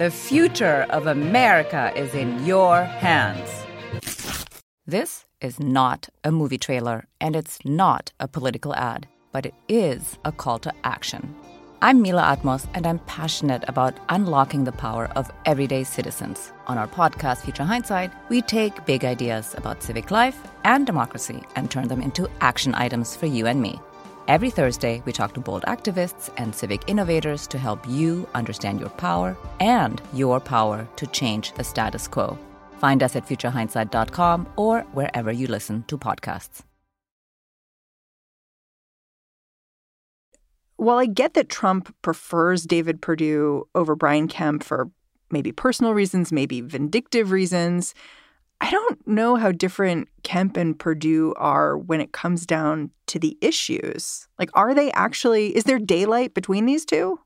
The 0.00 0.10
future 0.10 0.86
of 0.88 1.06
America 1.06 1.92
is 1.94 2.14
in 2.14 2.46
your 2.46 2.84
hands. 2.84 3.50
This 4.86 5.26
is 5.42 5.60
not 5.60 6.08
a 6.24 6.32
movie 6.32 6.56
trailer, 6.56 7.06
and 7.20 7.36
it's 7.36 7.58
not 7.66 8.10
a 8.18 8.26
political 8.26 8.74
ad, 8.74 9.06
but 9.30 9.44
it 9.44 9.52
is 9.68 10.16
a 10.24 10.32
call 10.32 10.58
to 10.60 10.72
action. 10.84 11.36
I'm 11.82 12.00
Mila 12.00 12.34
Atmos, 12.34 12.66
and 12.72 12.86
I'm 12.86 13.00
passionate 13.00 13.62
about 13.68 13.92
unlocking 14.08 14.64
the 14.64 14.72
power 14.72 15.10
of 15.16 15.30
everyday 15.44 15.84
citizens. 15.84 16.50
On 16.66 16.78
our 16.78 16.88
podcast, 16.88 17.42
Future 17.42 17.64
Hindsight, 17.64 18.10
we 18.30 18.40
take 18.40 18.86
big 18.86 19.04
ideas 19.04 19.54
about 19.58 19.82
civic 19.82 20.10
life 20.10 20.38
and 20.64 20.86
democracy 20.86 21.42
and 21.56 21.70
turn 21.70 21.88
them 21.88 22.00
into 22.00 22.26
action 22.40 22.74
items 22.74 23.14
for 23.14 23.26
you 23.26 23.46
and 23.46 23.60
me. 23.60 23.78
Every 24.30 24.50
Thursday, 24.50 25.02
we 25.04 25.12
talk 25.12 25.34
to 25.34 25.40
bold 25.40 25.64
activists 25.66 26.32
and 26.36 26.54
civic 26.54 26.82
innovators 26.86 27.48
to 27.48 27.58
help 27.58 27.84
you 27.88 28.28
understand 28.32 28.78
your 28.78 28.90
power 28.90 29.36
and 29.58 30.00
your 30.14 30.38
power 30.38 30.86
to 30.98 31.06
change 31.08 31.52
the 31.54 31.64
status 31.64 32.06
quo. 32.06 32.38
Find 32.78 33.02
us 33.02 33.16
at 33.16 33.26
futurehindsight.com 33.26 34.46
or 34.54 34.82
wherever 34.92 35.32
you 35.32 35.48
listen 35.48 35.82
to 35.88 35.98
podcasts. 35.98 36.62
While 40.76 40.98
I 40.98 41.06
get 41.06 41.34
that 41.34 41.48
Trump 41.48 41.92
prefers 42.00 42.62
David 42.62 43.02
Perdue 43.02 43.66
over 43.74 43.96
Brian 43.96 44.28
Kemp 44.28 44.62
for 44.62 44.92
maybe 45.32 45.50
personal 45.50 45.92
reasons, 45.92 46.30
maybe 46.30 46.60
vindictive 46.60 47.32
reasons, 47.32 47.94
I 48.60 48.70
don't 48.70 49.06
know 49.06 49.36
how 49.36 49.52
different 49.52 50.08
Kemp 50.22 50.56
and 50.56 50.78
Perdue 50.78 51.34
are 51.36 51.78
when 51.78 52.00
it 52.00 52.12
comes 52.12 52.44
down 52.44 52.90
to 53.06 53.18
the 53.18 53.38
issues. 53.40 54.28
Like, 54.38 54.50
are 54.54 54.74
they 54.74 54.92
actually, 54.92 55.56
is 55.56 55.64
there 55.64 55.78
daylight 55.78 56.34
between 56.34 56.66
these 56.66 56.84
two? 56.84 57.20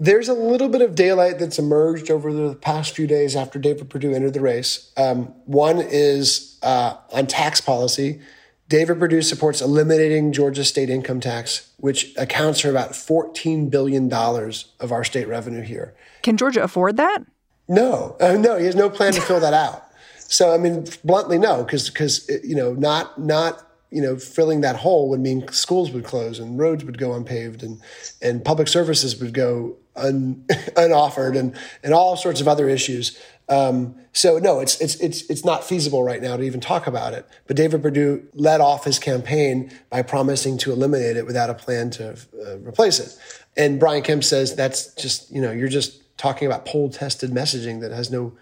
There's 0.00 0.28
a 0.28 0.34
little 0.34 0.68
bit 0.68 0.80
of 0.80 0.94
daylight 0.94 1.38
that's 1.38 1.58
emerged 1.58 2.10
over 2.10 2.32
the 2.32 2.54
past 2.54 2.94
few 2.94 3.06
days 3.06 3.34
after 3.34 3.58
David 3.58 3.90
Perdue 3.90 4.14
entered 4.14 4.32
the 4.32 4.40
race. 4.40 4.92
Um, 4.96 5.34
one 5.44 5.80
is 5.80 6.58
uh, 6.62 6.96
on 7.12 7.26
tax 7.26 7.60
policy. 7.60 8.20
David 8.68 8.98
Perdue 8.98 9.22
supports 9.22 9.60
eliminating 9.60 10.32
Georgia's 10.32 10.68
state 10.68 10.88
income 10.88 11.20
tax, 11.20 11.72
which 11.78 12.14
accounts 12.16 12.60
for 12.60 12.70
about 12.70 12.92
$14 12.92 13.70
billion 13.70 14.12
of 14.12 14.92
our 14.92 15.04
state 15.04 15.26
revenue 15.26 15.62
here. 15.62 15.94
Can 16.22 16.36
Georgia 16.36 16.62
afford 16.62 16.96
that? 16.98 17.18
No, 17.66 18.16
uh, 18.20 18.34
no, 18.34 18.56
he 18.56 18.66
has 18.66 18.76
no 18.76 18.88
plan 18.88 19.12
to 19.14 19.20
fill 19.20 19.40
that 19.40 19.54
out. 19.54 19.87
So, 20.28 20.54
I 20.54 20.58
mean, 20.58 20.86
bluntly, 21.04 21.38
no, 21.38 21.64
because 21.64 21.90
because 21.90 22.28
you 22.44 22.54
know, 22.54 22.72
not 22.74 23.18
not 23.18 23.68
you 23.90 24.02
know, 24.02 24.16
filling 24.16 24.60
that 24.60 24.76
hole 24.76 25.08
would 25.08 25.20
mean 25.20 25.48
schools 25.48 25.90
would 25.90 26.04
close 26.04 26.38
and 26.38 26.58
roads 26.58 26.84
would 26.84 26.98
go 26.98 27.14
unpaved 27.14 27.62
and, 27.62 27.80
and 28.20 28.44
public 28.44 28.68
services 28.68 29.18
would 29.20 29.32
go 29.32 29.76
un, 29.96 30.44
unoffered 30.76 31.36
and, 31.36 31.56
and 31.82 31.94
all 31.94 32.16
sorts 32.16 32.40
of 32.40 32.48
other 32.48 32.68
issues. 32.68 33.18
Um, 33.48 33.94
so 34.12 34.38
no, 34.38 34.60
it's, 34.60 34.78
it's, 34.80 34.96
it's, 34.96 35.22
it's 35.30 35.44
not 35.44 35.64
feasible 35.64 36.02
right 36.02 36.20
now 36.20 36.36
to 36.36 36.42
even 36.42 36.60
talk 36.60 36.86
about 36.86 37.14
it. 37.14 37.26
But 37.46 37.56
David 37.56 37.82
Perdue 37.82 38.26
led 38.34 38.60
off 38.60 38.84
his 38.84 38.98
campaign 38.98 39.72
by 39.88 40.02
promising 40.02 40.58
to 40.58 40.72
eliminate 40.72 41.16
it 41.16 41.24
without 41.24 41.48
a 41.48 41.54
plan 41.54 41.88
to 41.92 42.10
uh, 42.46 42.58
replace 42.58 43.00
it. 43.00 43.16
And 43.56 43.80
Brian 43.80 44.02
Kemp 44.02 44.22
says 44.22 44.54
that's 44.54 44.92
just, 44.94 45.30
you 45.30 45.40
know, 45.40 45.50
you're 45.50 45.68
just 45.68 46.02
talking 46.18 46.46
about 46.46 46.66
poll 46.66 46.90
tested 46.90 47.30
messaging 47.30 47.80
that 47.80 47.90
has 47.90 48.10
no, 48.10 48.36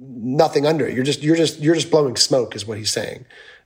nothing 0.00 0.66
under 0.66 0.86
it. 0.86 0.94
You're 0.94 1.04
just, 1.04 1.22
you're 1.22 1.36
just, 1.36 1.60
you're 1.60 1.74
just 1.74 1.90
blowing 1.90 2.16
smoke 2.16 2.54
is 2.54 2.66
what 2.66 2.78
he's 2.78 2.90
saying. 2.90 3.24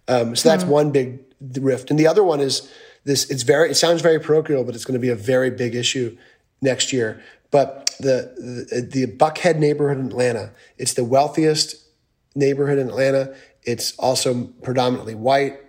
Um, 0.08 0.34
so 0.34 0.48
that's 0.48 0.64
mm-hmm. 0.64 0.72
one 0.72 0.90
big 0.90 1.20
rift. 1.60 1.90
And 1.90 1.98
the 1.98 2.06
other 2.06 2.24
one 2.24 2.40
is 2.40 2.70
this, 3.04 3.30
it's 3.30 3.42
very, 3.42 3.70
it 3.70 3.74
sounds 3.74 4.00
very 4.02 4.18
parochial, 4.18 4.64
but 4.64 4.74
it's 4.74 4.84
going 4.84 4.94
to 4.94 5.00
be 5.00 5.10
a 5.10 5.16
very 5.16 5.50
big 5.50 5.74
issue 5.74 6.16
next 6.60 6.92
year. 6.92 7.22
But 7.50 7.94
the, 8.00 8.66
the, 8.70 8.80
the 8.80 9.06
Buckhead 9.12 9.58
neighborhood 9.58 9.98
in 9.98 10.06
Atlanta, 10.06 10.52
it's 10.78 10.94
the 10.94 11.04
wealthiest 11.04 11.76
neighborhood 12.34 12.78
in 12.78 12.88
Atlanta. 12.88 13.34
It's 13.62 13.94
also 13.98 14.44
predominantly 14.62 15.14
white 15.14 15.60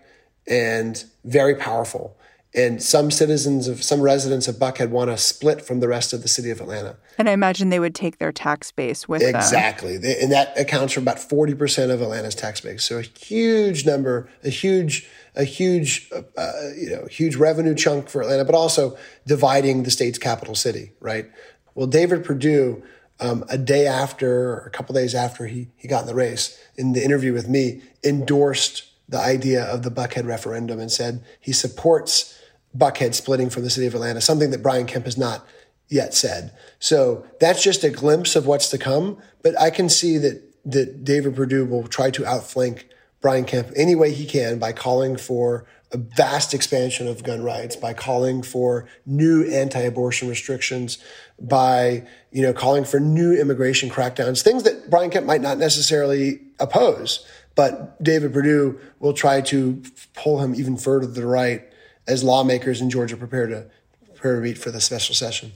and 0.48 1.03
very 1.25 1.55
powerful. 1.55 2.17
And 2.55 2.83
some 2.83 3.10
citizens 3.10 3.67
of 3.67 3.81
some 3.81 4.00
residents 4.00 4.48
of 4.48 4.55
Buckhead 4.57 4.89
want 4.89 5.10
to 5.10 5.17
split 5.17 5.65
from 5.65 5.79
the 5.79 5.88
rest 5.88 6.13
of 6.13 6.22
the 6.22 6.27
city 6.27 6.51
of 6.51 6.62
Atlanta. 6.62 6.98
And 7.17 7.27
I 7.27 7.31
imagine 7.31 7.69
they 7.69 7.79
would 7.79 7.95
take 7.95 8.19
their 8.19 8.31
tax 8.31 8.72
base 8.72 9.07
with 9.07 9.24
exactly. 9.24 9.98
them. 9.98 10.05
Exactly. 10.05 10.24
And 10.24 10.31
that 10.31 10.60
accounts 10.60 10.93
for 10.93 11.00
about 11.00 11.17
40% 11.17 11.89
of 11.89 12.01
Atlanta's 12.01 12.36
tax 12.36 12.62
base. 12.62 12.83
So 12.83 13.00
a 13.00 13.01
huge 13.01 13.88
number, 13.88 14.29
a 14.43 14.50
huge, 14.50 15.10
a 15.36 15.43
huge, 15.43 16.12
uh, 16.12 16.51
you 16.77 16.91
know, 16.91 17.07
huge 17.07 17.36
revenue 17.36 17.74
chunk 17.74 18.07
for 18.07 18.22
Atlanta, 18.22 18.45
but 18.45 18.53
also 18.53 18.98
dividing 19.25 19.81
the 19.81 19.91
state's 19.91 20.19
capital 20.19 20.53
city, 20.53 20.91
right? 21.00 21.31
Well, 21.74 21.88
David 21.88 22.24
Perdue, 22.24 22.83
um, 23.19 23.45
a 23.50 23.57
day 23.57 23.88
after, 23.88 24.57
a 24.60 24.69
couple 24.69 24.93
days 24.93 25.15
after 25.15 25.48
he, 25.48 25.69
he 25.75 25.88
got 25.88 26.01
in 26.01 26.07
the 26.07 26.13
race, 26.13 26.60
in 26.75 26.93
the 26.93 27.03
interview 27.03 27.33
with 27.33 27.48
me, 27.48 27.81
endorsed 28.03 28.83
the 29.10 29.19
idea 29.19 29.63
of 29.63 29.83
the 29.83 29.91
Buckhead 29.91 30.25
referendum 30.25 30.79
and 30.79 30.91
said 30.91 31.24
he 31.39 31.51
supports 31.51 32.39
Buckhead 32.77 33.13
splitting 33.13 33.50
from 33.50 33.63
the 33.63 33.70
city 33.70 33.88
of 33.88 33.94
Atlanta, 33.94 34.22
something 34.22 34.51
that 34.51 34.63
Brian 34.63 34.88
Kemp 34.88 35.06
has 35.06 35.18
not 35.18 35.46
yet 35.89 36.13
said. 36.13 36.51
So 36.80 37.25
that's 37.39 37.63
just 37.63 37.84
a 37.84 37.89
glimpse 37.89 38.36
of 38.36 38.48
what's 38.48 38.70
to 38.70 38.77
come. 38.77 39.22
But 39.42 39.60
I 39.60 39.70
can 39.70 39.89
see 39.89 40.18
that 40.18 40.42
that 40.65 41.03
David 41.03 41.36
Perdue 41.36 41.65
will 41.65 41.88
try 41.88 42.10
to 42.12 42.25
outflank 42.25 42.88
Brian 43.22 43.46
Kemp 43.46 43.72
any 43.75 43.96
way 43.96 44.12
he 44.12 44.25
can 44.25 44.60
by 44.60 44.72
calling 44.72 45.18
for 45.18 45.65
a 45.92 45.98
vast 45.98 46.53
expansion 46.53 47.08
of 47.08 47.24
gun 47.24 47.44
rights, 47.44 47.75
by 47.75 47.94
calling 47.94 48.42
for 48.42 48.88
new 49.06 49.44
anti-abortion 49.44 50.27
restrictions, 50.27 50.98
by 51.39 52.06
you 52.32 52.42
know 52.42 52.53
calling 52.53 52.84
for 52.84 53.00
new 53.00 53.34
immigration 53.34 53.89
crackdowns, 53.89 54.42
things 54.42 54.63
that 54.63 54.89
Brian 54.89 55.10
Kemp 55.10 55.25
might 55.25 55.42
not 55.42 55.58
necessarily 55.58 56.42
oppose. 56.60 57.25
But 57.56 58.01
David 58.03 58.34
Perdue 58.34 58.80
will 59.00 59.13
try 59.13 59.42
to 59.42 59.82
pull 60.15 60.39
him 60.39 60.56
even 60.56 60.75
further 60.75 61.06
to 61.06 61.12
the 61.12 61.27
right 61.27 61.63
as 62.07 62.24
lawmakers 62.24 62.81
in 62.81 62.89
Georgia 62.89 63.17
prepare 63.17 63.48
to 63.48 63.69
prepare 64.05 64.36
to 64.36 64.41
meet 64.41 64.57
for 64.57 64.72
the 64.72 64.81
special 64.81 65.15
session. 65.15 65.53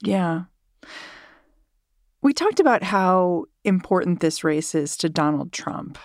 Yeah. 0.00 0.44
We 2.20 2.32
talked 2.32 2.60
about 2.60 2.82
how 2.82 3.44
important 3.64 4.20
this 4.20 4.42
race 4.42 4.74
is 4.74 4.96
to 4.98 5.08
Donald 5.08 5.52
Trump. 5.52 5.98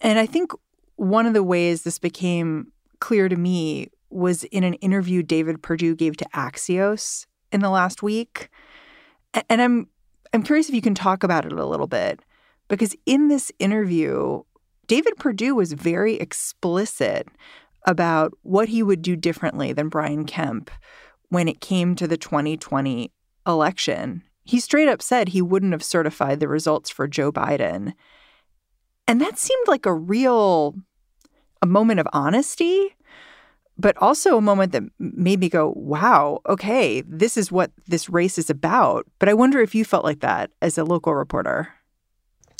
And 0.00 0.18
I 0.18 0.26
think 0.26 0.52
one 0.96 1.26
of 1.26 1.34
the 1.34 1.42
ways 1.42 1.82
this 1.82 1.98
became 1.98 2.72
clear 3.00 3.28
to 3.28 3.36
me 3.36 3.88
was 4.10 4.44
in 4.44 4.64
an 4.64 4.74
interview 4.74 5.22
David 5.22 5.62
Perdue 5.62 5.94
gave 5.94 6.16
to 6.18 6.28
Axios 6.34 7.26
in 7.52 7.60
the 7.60 7.70
last 7.70 8.02
week. 8.02 8.48
And 9.48 9.60
I'm 9.60 9.88
I'm 10.32 10.42
curious 10.42 10.68
if 10.68 10.74
you 10.74 10.82
can 10.82 10.94
talk 10.94 11.22
about 11.22 11.44
it 11.44 11.52
a 11.52 11.66
little 11.66 11.86
bit 11.86 12.20
because 12.68 12.94
in 13.06 13.28
this 13.28 13.50
interview 13.58 14.42
David 14.86 15.16
Perdue 15.16 15.54
was 15.54 15.72
very 15.72 16.14
explicit 16.14 17.28
about 17.86 18.32
what 18.42 18.68
he 18.68 18.82
would 18.82 19.02
do 19.02 19.16
differently 19.16 19.72
than 19.72 19.88
Brian 19.88 20.24
Kemp 20.24 20.70
when 21.28 21.48
it 21.48 21.60
came 21.60 21.94
to 21.94 22.06
the 22.06 22.16
2020 22.16 23.12
election. 23.46 24.22
He 24.44 24.60
straight 24.60 24.88
up 24.88 25.02
said 25.02 25.28
he 25.28 25.42
wouldn't 25.42 25.72
have 25.72 25.82
certified 25.82 26.40
the 26.40 26.48
results 26.48 26.90
for 26.90 27.06
Joe 27.06 27.32
Biden. 27.32 27.92
And 29.08 29.20
that 29.20 29.38
seemed 29.38 29.68
like 29.68 29.86
a 29.86 29.94
real 29.94 30.74
a 31.62 31.66
moment 31.66 32.00
of 32.00 32.08
honesty, 32.12 32.94
but 33.78 33.96
also 33.98 34.36
a 34.36 34.42
moment 34.42 34.72
that 34.72 34.82
made 34.98 35.40
me 35.40 35.48
go, 35.48 35.72
"Wow, 35.76 36.40
okay, 36.46 37.02
this 37.02 37.36
is 37.36 37.50
what 37.50 37.70
this 37.86 38.08
race 38.08 38.38
is 38.38 38.50
about." 38.50 39.06
But 39.18 39.28
I 39.28 39.34
wonder 39.34 39.60
if 39.60 39.74
you 39.74 39.84
felt 39.84 40.04
like 40.04 40.20
that 40.20 40.50
as 40.60 40.76
a 40.76 40.84
local 40.84 41.14
reporter. 41.14 41.68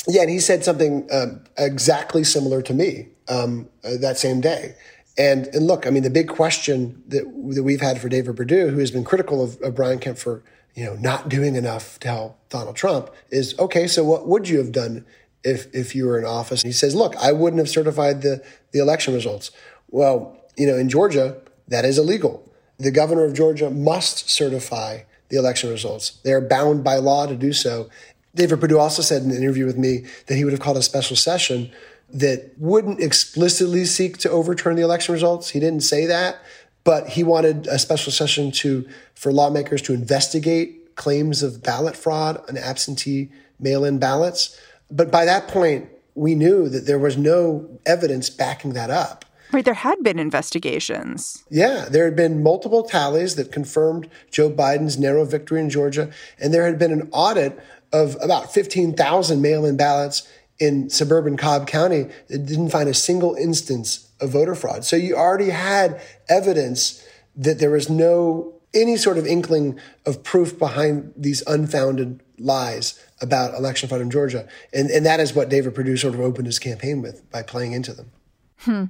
Yeah, 0.08 0.22
and 0.22 0.30
he 0.30 0.38
said 0.38 0.64
something 0.64 1.08
uh, 1.10 1.38
exactly 1.58 2.22
similar 2.22 2.62
to 2.62 2.74
me 2.74 3.08
um, 3.28 3.68
uh, 3.84 3.96
that 4.00 4.18
same 4.18 4.40
day. 4.40 4.76
And 5.18 5.46
and 5.48 5.66
look, 5.66 5.86
I 5.86 5.90
mean, 5.90 6.02
the 6.02 6.10
big 6.10 6.28
question 6.28 7.02
that 7.08 7.24
that 7.54 7.62
we've 7.62 7.80
had 7.80 8.00
for 8.00 8.08
David 8.08 8.36
Perdue, 8.36 8.68
who 8.68 8.78
has 8.78 8.90
been 8.90 9.04
critical 9.04 9.42
of, 9.42 9.60
of 9.62 9.74
Brian 9.74 9.98
Kemp 9.98 10.18
for 10.18 10.42
you 10.74 10.84
know 10.84 10.94
not 10.96 11.28
doing 11.28 11.56
enough 11.56 11.98
to 12.00 12.08
help 12.08 12.48
Donald 12.48 12.76
Trump, 12.76 13.10
is 13.30 13.58
okay. 13.58 13.86
So 13.86 14.04
what 14.04 14.26
would 14.28 14.48
you 14.48 14.58
have 14.58 14.72
done 14.72 15.06
if 15.42 15.74
if 15.74 15.94
you 15.94 16.06
were 16.06 16.18
in 16.18 16.24
office? 16.24 16.62
And 16.62 16.68
he 16.68 16.74
says, 16.74 16.94
look, 16.94 17.16
I 17.16 17.32
wouldn't 17.32 17.58
have 17.58 17.68
certified 17.68 18.22
the 18.22 18.44
the 18.72 18.78
election 18.78 19.14
results. 19.14 19.50
Well, 19.90 20.36
you 20.56 20.66
know, 20.66 20.76
in 20.76 20.88
Georgia, 20.88 21.40
that 21.68 21.84
is 21.84 21.98
illegal. 21.98 22.42
The 22.78 22.90
governor 22.90 23.24
of 23.24 23.32
Georgia 23.32 23.70
must 23.70 24.28
certify 24.28 25.00
the 25.28 25.38
election 25.38 25.70
results. 25.70 26.10
They 26.24 26.32
are 26.32 26.40
bound 26.40 26.84
by 26.84 26.96
law 26.96 27.26
to 27.26 27.34
do 27.34 27.52
so. 27.52 27.88
David 28.34 28.60
Perdue 28.60 28.78
also 28.78 29.00
said 29.00 29.22
in 29.22 29.30
an 29.30 29.36
interview 29.38 29.64
with 29.64 29.78
me 29.78 30.04
that 30.26 30.36
he 30.36 30.44
would 30.44 30.52
have 30.52 30.60
called 30.60 30.76
a 30.76 30.82
special 30.82 31.16
session 31.16 31.72
that 32.10 32.52
wouldn't 32.58 33.00
explicitly 33.00 33.84
seek 33.84 34.18
to 34.18 34.30
overturn 34.30 34.76
the 34.76 34.82
election 34.82 35.12
results. 35.12 35.50
He 35.50 35.60
didn't 35.60 35.82
say 35.82 36.06
that, 36.06 36.38
but 36.84 37.08
he 37.08 37.24
wanted 37.24 37.66
a 37.66 37.78
special 37.78 38.12
session 38.12 38.52
to 38.52 38.88
for 39.14 39.32
lawmakers 39.32 39.82
to 39.82 39.94
investigate 39.94 40.94
claims 40.94 41.42
of 41.42 41.62
ballot 41.62 41.96
fraud 41.96 42.42
and 42.48 42.56
absentee 42.56 43.30
mail-in 43.58 43.98
ballots. 43.98 44.58
But 44.90 45.10
by 45.10 45.24
that 45.24 45.48
point, 45.48 45.88
we 46.14 46.34
knew 46.34 46.68
that 46.68 46.86
there 46.86 46.98
was 46.98 47.16
no 47.16 47.68
evidence 47.84 48.30
backing 48.30 48.72
that 48.74 48.90
up. 48.90 49.24
Right, 49.52 49.64
there 49.64 49.74
had 49.74 50.02
been 50.02 50.18
investigations. 50.18 51.44
Yeah, 51.50 51.86
there 51.88 52.04
had 52.04 52.16
been 52.16 52.42
multiple 52.42 52.82
tallies 52.82 53.36
that 53.36 53.52
confirmed 53.52 54.08
Joe 54.30 54.50
Biden's 54.50 54.98
narrow 54.98 55.24
victory 55.24 55.60
in 55.60 55.70
Georgia, 55.70 56.10
and 56.40 56.52
there 56.52 56.66
had 56.66 56.78
been 56.78 56.92
an 56.92 57.08
audit 57.12 57.58
of 57.92 58.16
about 58.20 58.52
15,000 58.52 59.40
mail 59.40 59.64
in 59.64 59.76
ballots 59.76 60.28
in 60.58 60.88
suburban 60.90 61.36
Cobb 61.36 61.66
County 61.66 62.06
that 62.28 62.46
didn't 62.46 62.70
find 62.70 62.88
a 62.88 62.94
single 62.94 63.34
instance 63.34 64.10
of 64.20 64.30
voter 64.30 64.54
fraud. 64.54 64.84
So 64.84 64.96
you 64.96 65.16
already 65.16 65.50
had 65.50 66.00
evidence 66.28 67.04
that 67.36 67.58
there 67.58 67.70
was 67.70 67.90
no 67.90 68.54
any 68.74 68.96
sort 68.96 69.18
of 69.18 69.26
inkling 69.26 69.78
of 70.04 70.22
proof 70.22 70.58
behind 70.58 71.12
these 71.16 71.42
unfounded 71.46 72.22
lies 72.38 73.02
about 73.20 73.54
election 73.54 73.88
fraud 73.88 74.00
in 74.00 74.10
Georgia. 74.10 74.46
And, 74.72 74.90
and 74.90 75.06
that 75.06 75.20
is 75.20 75.34
what 75.34 75.48
David 75.48 75.74
Perdue 75.74 75.96
sort 75.96 76.14
of 76.14 76.20
opened 76.20 76.46
his 76.46 76.58
campaign 76.58 77.00
with 77.00 77.28
by 77.30 77.42
playing 77.42 77.72
into 77.72 77.92
them. 77.92 78.12
Hmm. 78.58 78.84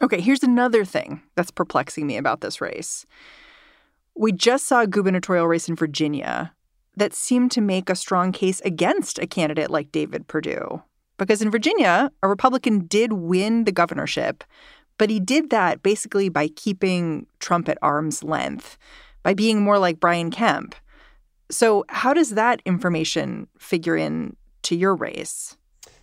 Okay, 0.00 0.20
here's 0.20 0.44
another 0.44 0.84
thing 0.84 1.22
that's 1.34 1.50
perplexing 1.50 2.06
me 2.06 2.16
about 2.16 2.40
this 2.40 2.60
race. 2.60 3.04
We 4.14 4.32
just 4.32 4.66
saw 4.66 4.82
a 4.82 4.86
gubernatorial 4.86 5.46
race 5.46 5.68
in 5.68 5.74
Virginia 5.74 6.52
that 6.98 7.14
seemed 7.14 7.50
to 7.52 7.60
make 7.60 7.88
a 7.88 7.96
strong 7.96 8.32
case 8.32 8.60
against 8.62 9.18
a 9.18 9.26
candidate 9.26 9.70
like 9.70 9.92
David 9.92 10.26
Perdue. 10.28 10.82
Because 11.16 11.42
in 11.42 11.50
Virginia, 11.50 12.12
a 12.22 12.28
Republican 12.28 12.86
did 12.86 13.12
win 13.12 13.64
the 13.64 13.72
governorship, 13.72 14.44
but 14.98 15.10
he 15.10 15.20
did 15.20 15.50
that 15.50 15.82
basically 15.82 16.28
by 16.28 16.48
keeping 16.48 17.26
Trump 17.40 17.68
at 17.68 17.78
arm's 17.82 18.22
length, 18.22 18.76
by 19.22 19.34
being 19.34 19.62
more 19.62 19.78
like 19.78 20.00
Brian 20.00 20.30
Kemp. 20.30 20.74
So, 21.50 21.84
how 21.88 22.12
does 22.12 22.30
that 22.30 22.60
information 22.64 23.48
figure 23.58 23.96
in 23.96 24.36
to 24.62 24.76
your 24.76 24.94
race? 24.94 25.56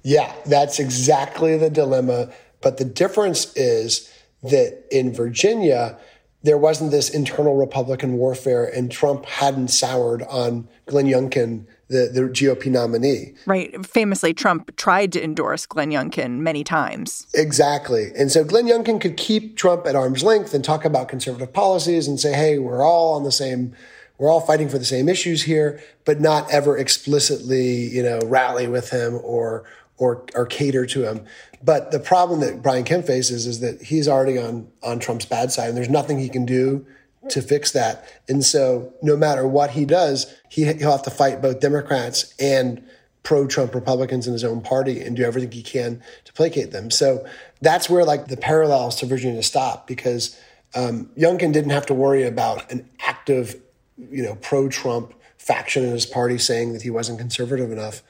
Yeah, 0.04 0.34
that's 0.46 0.80
exactly 0.80 1.58
the 1.58 1.70
dilemma. 1.70 2.32
But 2.62 2.78
the 2.78 2.86
difference 2.86 3.54
is 3.56 4.12
that 4.44 4.86
in 4.92 5.14
Virginia, 5.14 5.98
there 6.46 6.58
wasn't 6.60 6.92
this 6.92 7.10
internal 7.10 7.56
Republican 7.56 8.14
warfare, 8.14 8.66
and 8.66 8.92
Trump 8.92 9.26
hadn't 9.26 9.70
soured 9.70 10.22
on 10.24 10.68
Glenn 10.86 11.08
Youngkin, 11.08 11.66
the, 11.88 12.10
the 12.14 12.22
GOP 12.22 12.68
nominee. 12.68 13.34
Right. 13.48 13.84
Famously, 13.84 14.36
Trump 14.36 14.76
tried 14.76 15.12
to 15.14 15.24
endorse 15.24 15.66
Glenn 15.66 15.90
Youngkin 15.90 16.38
many 16.38 16.64
times. 16.64 17.26
Exactly. 17.34 18.12
And 18.16 18.32
so 18.32 18.44
Glenn 18.44 18.68
Youngkin 18.68 19.02
could 19.02 19.18
keep 19.18 19.58
Trump 19.58 19.88
at 19.88 19.96
arm's 19.96 20.24
length 20.24 20.54
and 20.54 20.64
talk 20.64 20.86
about 20.86 21.10
conservative 21.10 21.52
policies 21.52 22.08
and 22.08 22.20
say, 22.20 22.34
hey, 22.34 22.60
we're 22.60 22.86
all 22.86 23.16
on 23.16 23.24
the 23.24 23.32
same 23.32 23.76
we're 24.18 24.32
all 24.32 24.40
fighting 24.40 24.70
for 24.70 24.78
the 24.78 24.86
same 24.86 25.10
issues 25.10 25.44
here, 25.44 25.84
but 26.06 26.22
not 26.22 26.50
ever 26.50 26.78
explicitly, 26.78 27.90
you 27.90 28.02
know, 28.02 28.20
rally 28.20 28.66
with 28.66 28.90
him 28.92 29.20
or 29.22 29.66
or 29.98 30.24
or 30.34 30.46
cater 30.46 30.86
to 30.86 31.04
him. 31.04 31.26
But 31.66 31.90
the 31.92 32.00
problem 32.00 32.42
that 32.42 32.62
Brian 32.62 32.84
Kemp 32.84 33.08
faces 33.08 33.48
is 33.48 33.60
that 33.62 33.82
he's 33.82 34.08
already 34.08 34.38
on 34.38 34.68
on 34.84 35.00
Trump's 35.00 35.26
bad 35.26 35.52
side, 35.52 35.70
and 35.70 35.78
there's 35.78 35.90
nothing 35.90 36.20
he 36.20 36.30
can 36.30 36.46
do 36.46 36.86
to 37.30 37.42
fix 37.42 37.72
that. 37.72 38.08
And 38.30 38.46
so, 38.46 38.94
no 39.02 39.18
matter 39.18 39.48
what 39.48 39.72
he 39.72 39.84
does, 39.84 40.32
he 40.50 40.66
he'll 40.66 40.92
have 40.92 41.04
to 41.04 41.10
fight 41.12 41.42
both 41.42 41.60
Democrats 41.60 42.36
and 42.40 42.84
pro-Trump 43.24 43.74
Republicans 43.74 44.28
in 44.28 44.34
his 44.34 44.44
own 44.44 44.62
party 44.62 45.02
and 45.02 45.18
do 45.18 45.24
everything 45.24 45.52
he 45.52 45.64
can 45.64 46.02
to 46.26 46.34
placate 46.34 46.72
them. 46.72 46.92
So 46.92 47.26
that's 47.60 47.90
where 47.90 48.06
like 48.06 48.28
the 48.28 48.38
parallels 48.38 48.98
to 48.98 49.08
Virginia 49.08 49.42
stop 49.42 49.88
because 49.88 50.40
um, 50.76 51.10
Youngkin 51.18 51.52
didn't 51.52 51.72
have 51.72 51.88
to 51.88 51.96
worry 51.96 52.24
about 52.24 52.72
an 52.72 52.88
active, 53.00 53.60
you 53.98 54.22
know, 54.22 54.36
pro-Trump 54.36 55.14
faction 55.40 55.84
in 55.84 55.92
his 55.92 56.06
party 56.06 56.38
saying 56.38 56.74
that 56.74 56.84
he 56.84 56.92
wasn't 56.92 57.18
conservative 57.18 57.72
enough, 57.72 58.04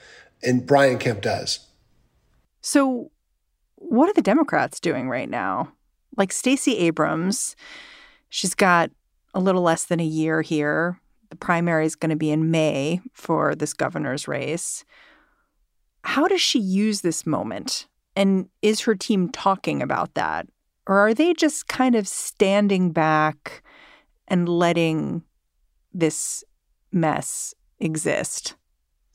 and 0.44 0.65
Brian 0.65 0.98
Kemp 0.98 1.22
does. 1.22 1.65
So, 2.62 3.12
what 3.76 4.10
are 4.10 4.14
the 4.14 4.22
Democrats 4.22 4.80
doing 4.80 5.10
right 5.10 5.30
now? 5.30 5.72
Like 6.18 6.32
Stacey 6.32 6.78
Abrams, 6.78 7.56
she's 8.30 8.56
got 8.56 8.92
a 9.34 9.40
little 9.40 9.62
less 9.62 9.86
than 9.86 10.00
a 10.00 10.06
year 10.06 10.42
here. 10.42 11.00
The 11.30 11.36
primary 11.36 11.86
is 11.86 11.96
going 11.96 12.12
to 12.12 12.16
be 12.16 12.32
in 12.32 12.52
May 12.52 13.02
for 13.14 13.56
this 13.56 13.74
governor's 13.74 14.28
race. 14.28 14.86
How 16.04 16.28
does 16.28 16.42
she 16.42 16.60
use 16.60 17.02
this 17.02 17.26
moment? 17.26 17.88
And 18.16 18.48
is 18.62 18.82
her 18.82 18.96
team 18.96 19.30
talking 19.30 19.82
about 19.82 20.14
that? 20.14 20.48
Or 20.88 21.00
are 21.00 21.14
they 21.14 21.34
just 21.34 21.68
kind 21.68 21.96
of 21.96 22.08
standing 22.08 22.92
back 22.92 23.64
and 24.28 24.48
letting 24.48 25.24
this 25.94 26.44
mess 26.92 27.54
exist? 27.80 28.56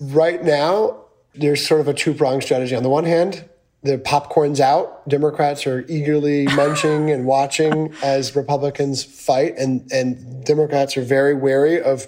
Right 0.00 0.42
now, 0.42 1.04
there's 1.34 1.66
sort 1.66 1.80
of 1.80 1.88
a 1.88 1.94
two 1.94 2.12
pronged 2.12 2.42
strategy. 2.42 2.74
On 2.74 2.82
the 2.82 2.88
one 2.88 3.04
hand, 3.04 3.48
the 3.82 3.98
popcorn's 3.98 4.60
out. 4.60 5.08
Democrats 5.08 5.66
are 5.66 5.84
eagerly 5.88 6.46
munching 6.56 7.10
and 7.10 7.26
watching 7.26 7.94
as 8.02 8.36
Republicans 8.36 9.02
fight, 9.02 9.56
and 9.56 9.90
and 9.92 10.44
Democrats 10.44 10.96
are 10.96 11.02
very 11.02 11.34
wary 11.34 11.80
of 11.80 12.06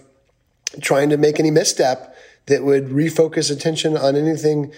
trying 0.80 1.10
to 1.10 1.16
make 1.16 1.38
any 1.38 1.50
misstep 1.50 2.16
that 2.46 2.64
would 2.64 2.86
refocus 2.86 3.50
attention 3.50 3.96
on 3.96 4.16
anything 4.16 4.72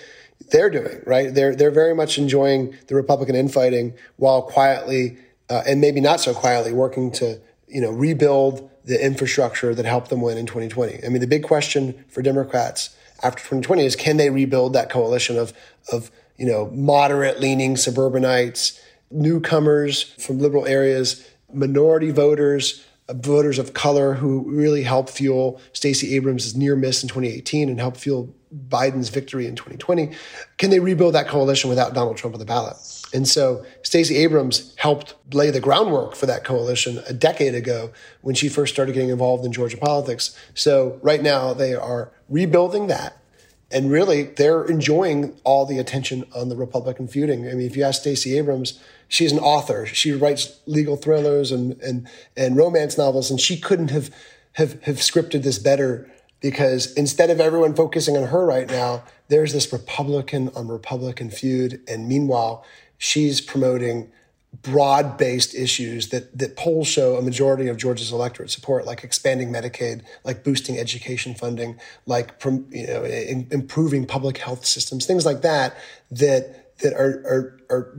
they're 0.51 0.71
doing. 0.71 1.03
Right? 1.07 1.35
They're 1.35 1.55
they're 1.55 1.71
very 1.71 1.95
much 1.95 2.19
enjoying 2.19 2.77
the 2.89 2.95
Republican 2.95 3.35
infighting 3.35 3.95
while 4.17 4.43
quietly 4.43 5.19
uh, 5.51 5.63
and 5.67 5.81
maybe 5.81 6.01
not 6.01 6.21
so 6.21 6.35
quietly 6.35 6.73
working 6.73 7.11
to 7.13 7.41
you 7.69 7.81
know 7.81 7.91
rebuild 7.91 8.71
the 8.85 9.03
infrastructure 9.03 9.75
that 9.75 9.87
helped 9.87 10.11
them 10.11 10.21
win 10.21 10.37
in 10.37 10.47
2020. 10.47 11.05
I 11.05 11.09
mean, 11.09 11.21
the 11.21 11.27
big 11.27 11.43
question 11.43 12.05
for 12.09 12.23
Democrats 12.23 12.95
after 13.23 13.39
2020 13.39 13.85
is 13.85 13.97
can 13.97 14.17
they 14.17 14.31
rebuild 14.31 14.73
that 14.75 14.91
coalition 14.91 15.39
of 15.39 15.53
of 15.91 16.11
you 16.37 16.47
know 16.47 16.71
moderate 16.73 17.41
leaning 17.41 17.77
suburbanites, 17.77 18.81
newcomers 19.11 20.03
from 20.03 20.39
liberal 20.39 20.67
areas, 20.67 21.29
minority 21.53 22.11
voters, 22.11 22.85
uh, 23.09 23.15
voters 23.15 23.59
of 23.59 23.75
color 23.75 24.15
who 24.15 24.45
really 24.51 24.83
helped 24.83 25.11
fuel 25.11 25.61
Stacey 25.73 26.15
Abrams' 26.17 26.57
near 26.57 26.77
miss 26.77 27.03
in 27.03 27.09
2018 27.09 27.69
and 27.69 27.79
helped 27.79 27.99
fuel 27.99 28.35
Biden's 28.69 29.09
victory 29.09 29.47
in 29.47 29.57
2020. 29.57 30.13
Can 30.59 30.71
they 30.71 30.81
rebuild 30.81 31.15
that 31.15 31.29
coalition 31.29 31.69
without 31.69 31.93
Donald 31.93 32.17
Trump 32.17 32.35
on 32.35 32.39
the 32.39 32.45
ballot? 32.45 32.77
And 33.13 33.29
so 33.29 33.65
Stacey 33.83 34.17
Abrams 34.17 34.75
helped 34.77 35.15
lay 35.33 35.51
the 35.51 35.61
groundwork 35.61 36.15
for 36.15 36.27
that 36.27 36.45
coalition 36.45 37.03
a 37.09 37.13
decade 37.13 37.55
ago 37.55 37.93
when 38.23 38.35
she 38.35 38.49
first 38.49 38.73
started 38.73 38.93
getting 38.93 39.11
involved 39.11 39.45
in 39.45 39.53
Georgia 39.53 39.77
politics. 39.77 40.37
So 40.55 40.99
right 41.03 41.23
now 41.23 41.53
they 41.53 41.75
are 41.75 42.13
rebuilding 42.29 42.89
that. 42.89 43.19
And 43.75 43.91
really, 43.91 44.23
they're 44.23 44.65
enjoying 44.65 45.37
all 45.43 45.67
the 45.67 45.79
attention 45.79 46.25
on 46.33 46.49
the 46.49 46.55
Republican 46.55 47.09
feuding. 47.09 47.49
I 47.49 47.55
mean, 47.55 47.67
if 47.67 47.77
you 47.77 47.83
ask 47.83 48.03
Stacey 48.03 48.39
Abrams, 48.39 48.79
she's 49.09 49.33
an 49.33 49.41
author. 49.41 49.85
She 49.85 50.13
writes 50.13 50.61
legal 50.67 50.97
thrillers 50.97 51.51
and, 51.51 51.73
and, 51.83 52.09
and 52.37 52.57
romance 52.57 52.97
novels, 52.97 53.33
and 53.33 53.41
she 53.41 53.59
couldn't 53.59 53.91
have, 53.91 54.15
have, 54.53 54.81
have 54.85 54.97
scripted 54.99 55.43
this 55.43 55.59
better 55.59 56.09
because 56.41 56.93
instead 56.95 57.31
of 57.31 57.41
everyone 57.41 57.75
focusing 57.75 58.17
on 58.17 58.29
her 58.29 58.47
right 58.47 58.69
now, 58.69 59.03
there's 59.27 59.53
this 59.53 59.73
Republican 59.73 60.51
on 60.55 60.69
Republican 60.69 61.29
feud. 61.29 61.81
And 61.89 62.07
meanwhile, 62.07 62.65
she's 62.97 63.41
promoting 63.41 64.13
broad 64.63 65.17
based 65.17 65.55
issues 65.55 66.09
that, 66.09 66.37
that 66.39 66.57
polls 66.57 66.87
show 66.87 67.17
a 67.17 67.23
majority 67.23 67.69
of 67.69 67.77
Georgia's 67.77 68.13
electorate 68.13 68.51
support, 68.51 68.87
like 68.87 69.03
expanding 69.03 69.51
Medicaid, 69.51 70.03
like 70.25 70.45
boosting 70.45 70.79
education 70.79 71.35
funding, 71.35 71.79
like 72.07 72.33
you 72.45 72.87
know, 72.87 73.05
in, 73.05 73.49
improving 73.51 74.07
public 74.07 74.39
health 74.39 74.65
systems, 74.65 75.07
things 75.07 75.27
like 75.27 75.43
that, 75.43 75.77
that, 76.11 76.77
that 76.79 76.93
are, 76.95 77.23
are, 77.27 77.61
are 77.71 77.99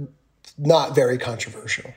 not 0.58 0.96
very 0.96 1.18
controversial. 1.18 1.94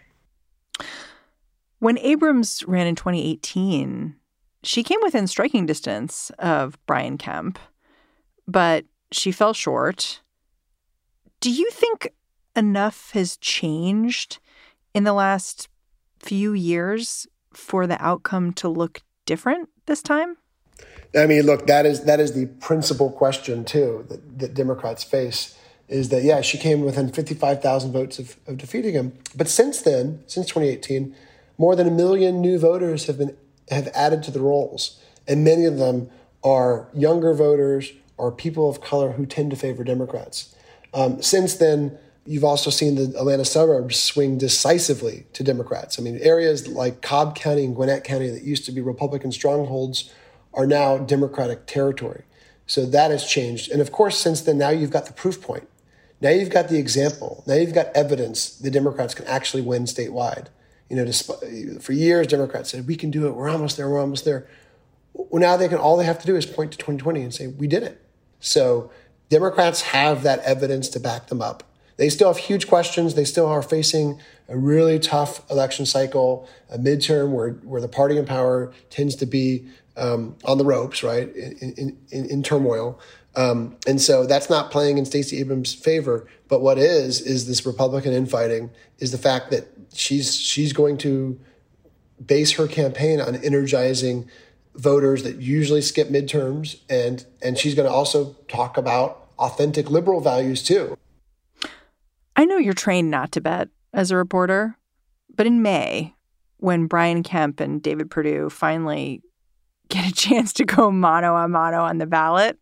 When 1.78 1.98
Abrams 1.98 2.64
ran 2.66 2.88
in 2.88 2.96
2018, 2.96 4.16
she 4.64 4.82
came 4.82 4.98
within 5.02 5.28
striking 5.28 5.66
distance 5.66 6.30
of 6.38 6.78
Brian 6.86 7.16
Kemp, 7.16 7.58
but 8.48 8.84
she 9.12 9.30
fell 9.30 9.54
short. 9.54 10.20
Do 11.40 11.50
you 11.52 11.70
think 11.70 12.12
enough 12.56 13.12
has 13.12 13.36
changed 13.36 14.40
in 14.98 15.04
the 15.04 15.12
last 15.12 15.68
few 16.18 16.52
years 16.52 17.28
for 17.52 17.86
the 17.86 18.04
outcome 18.04 18.52
to 18.52 18.68
look 18.68 19.00
different 19.26 19.68
this 19.86 20.02
time? 20.02 20.36
I 21.16 21.24
mean, 21.26 21.46
look, 21.46 21.68
that 21.68 21.86
is 21.86 22.04
that 22.04 22.18
is 22.18 22.32
the 22.32 22.46
principal 22.46 23.08
question 23.08 23.64
too 23.64 24.04
that, 24.08 24.40
that 24.40 24.54
Democrats 24.54 25.04
face 25.04 25.56
is 25.86 26.08
that 26.08 26.24
yeah, 26.24 26.40
she 26.40 26.58
came 26.58 26.80
within 26.80 27.12
fifty 27.12 27.34
five 27.34 27.62
thousand 27.62 27.92
votes 27.92 28.18
of, 28.18 28.36
of 28.48 28.58
defeating 28.58 28.94
him, 28.94 29.12
but 29.36 29.48
since 29.48 29.80
then, 29.82 30.24
since 30.26 30.48
twenty 30.48 30.68
eighteen, 30.68 31.14
more 31.58 31.76
than 31.76 31.86
a 31.86 31.92
million 31.92 32.40
new 32.40 32.58
voters 32.58 33.06
have 33.06 33.18
been 33.18 33.36
have 33.70 33.88
added 33.94 34.24
to 34.24 34.32
the 34.32 34.40
rolls, 34.40 35.00
and 35.28 35.44
many 35.44 35.64
of 35.64 35.78
them 35.78 36.10
are 36.42 36.88
younger 36.92 37.32
voters 37.34 37.92
or 38.16 38.32
people 38.32 38.68
of 38.68 38.80
color 38.80 39.12
who 39.12 39.24
tend 39.24 39.52
to 39.52 39.56
favor 39.56 39.84
Democrats. 39.84 40.56
Um, 40.92 41.22
since 41.22 41.54
then, 41.54 41.96
You've 42.28 42.44
also 42.44 42.68
seen 42.68 42.96
the 42.96 43.18
Atlanta 43.18 43.46
suburbs 43.46 43.98
swing 43.98 44.36
decisively 44.36 45.24
to 45.32 45.42
Democrats. 45.42 45.98
I 45.98 46.02
mean, 46.02 46.18
areas 46.20 46.68
like 46.68 47.00
Cobb 47.00 47.34
County 47.34 47.64
and 47.64 47.74
Gwinnett 47.74 48.04
County 48.04 48.28
that 48.28 48.42
used 48.42 48.66
to 48.66 48.72
be 48.72 48.82
Republican 48.82 49.32
strongholds 49.32 50.12
are 50.52 50.66
now 50.66 50.98
Democratic 50.98 51.66
territory. 51.66 52.24
So 52.66 52.84
that 52.84 53.10
has 53.10 53.26
changed. 53.26 53.70
And 53.70 53.80
of 53.80 53.92
course, 53.92 54.18
since 54.18 54.42
then, 54.42 54.58
now 54.58 54.68
you've 54.68 54.90
got 54.90 55.06
the 55.06 55.14
proof 55.14 55.40
point. 55.40 55.66
Now 56.20 56.28
you've 56.28 56.50
got 56.50 56.68
the 56.68 56.78
example. 56.78 57.44
Now 57.46 57.54
you've 57.54 57.72
got 57.72 57.86
evidence 57.94 58.50
the 58.58 58.70
Democrats 58.70 59.14
can 59.14 59.24
actually 59.26 59.62
win 59.62 59.84
statewide. 59.84 60.48
You 60.90 60.96
know, 60.96 61.10
for 61.80 61.92
years, 61.94 62.26
Democrats 62.26 62.68
said, 62.70 62.86
we 62.86 62.96
can 62.96 63.10
do 63.10 63.26
it. 63.26 63.34
We're 63.34 63.48
almost 63.48 63.78
there. 63.78 63.88
We're 63.88 64.00
almost 64.00 64.26
there. 64.26 64.46
Well, 65.14 65.40
now 65.40 65.56
they 65.56 65.68
can, 65.68 65.78
all 65.78 65.96
they 65.96 66.04
have 66.04 66.18
to 66.18 66.26
do 66.26 66.36
is 66.36 66.44
point 66.44 66.72
to 66.72 66.78
2020 66.78 67.22
and 67.22 67.34
say, 67.34 67.46
we 67.46 67.66
did 67.66 67.82
it. 67.82 68.02
So 68.38 68.90
Democrats 69.30 69.80
have 69.80 70.22
that 70.24 70.40
evidence 70.40 70.90
to 70.90 71.00
back 71.00 71.28
them 71.28 71.40
up. 71.40 71.64
They 71.98 72.08
still 72.08 72.28
have 72.28 72.38
huge 72.38 72.68
questions. 72.68 73.14
They 73.14 73.24
still 73.24 73.46
are 73.46 73.60
facing 73.60 74.20
a 74.48 74.56
really 74.56 74.98
tough 74.98 75.48
election 75.50 75.84
cycle, 75.84 76.48
a 76.70 76.78
midterm 76.78 77.32
where, 77.32 77.50
where 77.50 77.80
the 77.80 77.88
party 77.88 78.16
in 78.16 78.24
power 78.24 78.72
tends 78.88 79.16
to 79.16 79.26
be 79.26 79.66
um, 79.96 80.36
on 80.44 80.58
the 80.58 80.64
ropes, 80.64 81.02
right, 81.02 81.28
in, 81.34 81.96
in, 82.10 82.26
in, 82.26 82.42
turmoil. 82.44 83.00
Um, 83.34 83.76
and 83.86 84.00
so 84.00 84.26
that's 84.26 84.48
not 84.48 84.70
playing 84.70 84.96
in 84.96 85.04
Stacey 85.04 85.40
Abrams' 85.40 85.74
favor. 85.74 86.28
But 86.46 86.60
what 86.60 86.78
is 86.78 87.20
is 87.20 87.48
this 87.48 87.66
Republican 87.66 88.12
infighting 88.12 88.70
is 89.00 89.10
the 89.10 89.18
fact 89.18 89.50
that 89.50 89.66
she's 89.92 90.36
she's 90.36 90.72
going 90.72 90.98
to 90.98 91.38
base 92.24 92.52
her 92.52 92.68
campaign 92.68 93.20
on 93.20 93.34
energizing 93.36 94.28
voters 94.76 95.24
that 95.24 95.40
usually 95.40 95.82
skip 95.82 96.08
midterms, 96.08 96.78
and 96.88 97.26
and 97.42 97.58
she's 97.58 97.74
going 97.74 97.88
to 97.88 97.94
also 97.94 98.36
talk 98.46 98.76
about 98.76 99.26
authentic 99.36 99.90
liberal 99.90 100.20
values 100.20 100.62
too. 100.62 100.96
I 102.38 102.44
know 102.44 102.56
you're 102.56 102.72
trained 102.72 103.10
not 103.10 103.32
to 103.32 103.40
bet 103.40 103.68
as 103.92 104.12
a 104.12 104.16
reporter, 104.16 104.76
but 105.34 105.48
in 105.48 105.60
May, 105.60 106.14
when 106.58 106.86
Brian 106.86 107.24
Kemp 107.24 107.58
and 107.58 107.82
David 107.82 108.12
Perdue 108.12 108.48
finally 108.48 109.22
get 109.88 110.08
a 110.08 110.14
chance 110.14 110.52
to 110.52 110.64
go 110.64 110.92
mano 110.92 111.34
a 111.34 111.48
mano 111.48 111.82
on 111.82 111.98
the 111.98 112.06
ballot, 112.06 112.56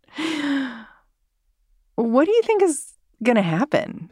what 1.97 2.25
do 2.25 2.33
you 2.33 2.43
think 2.43 2.63
is 2.63 2.95
going 3.23 3.37
to 3.37 3.43
happen? 3.43 4.11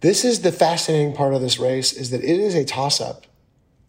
This 0.00 0.26
is 0.26 0.42
the 0.42 0.52
fascinating 0.52 1.14
part 1.14 1.32
of 1.32 1.40
this 1.40 1.58
race 1.58 1.94
is 1.94 2.10
that 2.10 2.22
it 2.22 2.38
is 2.38 2.54
a 2.54 2.66
toss 2.66 3.00
up. 3.00 3.26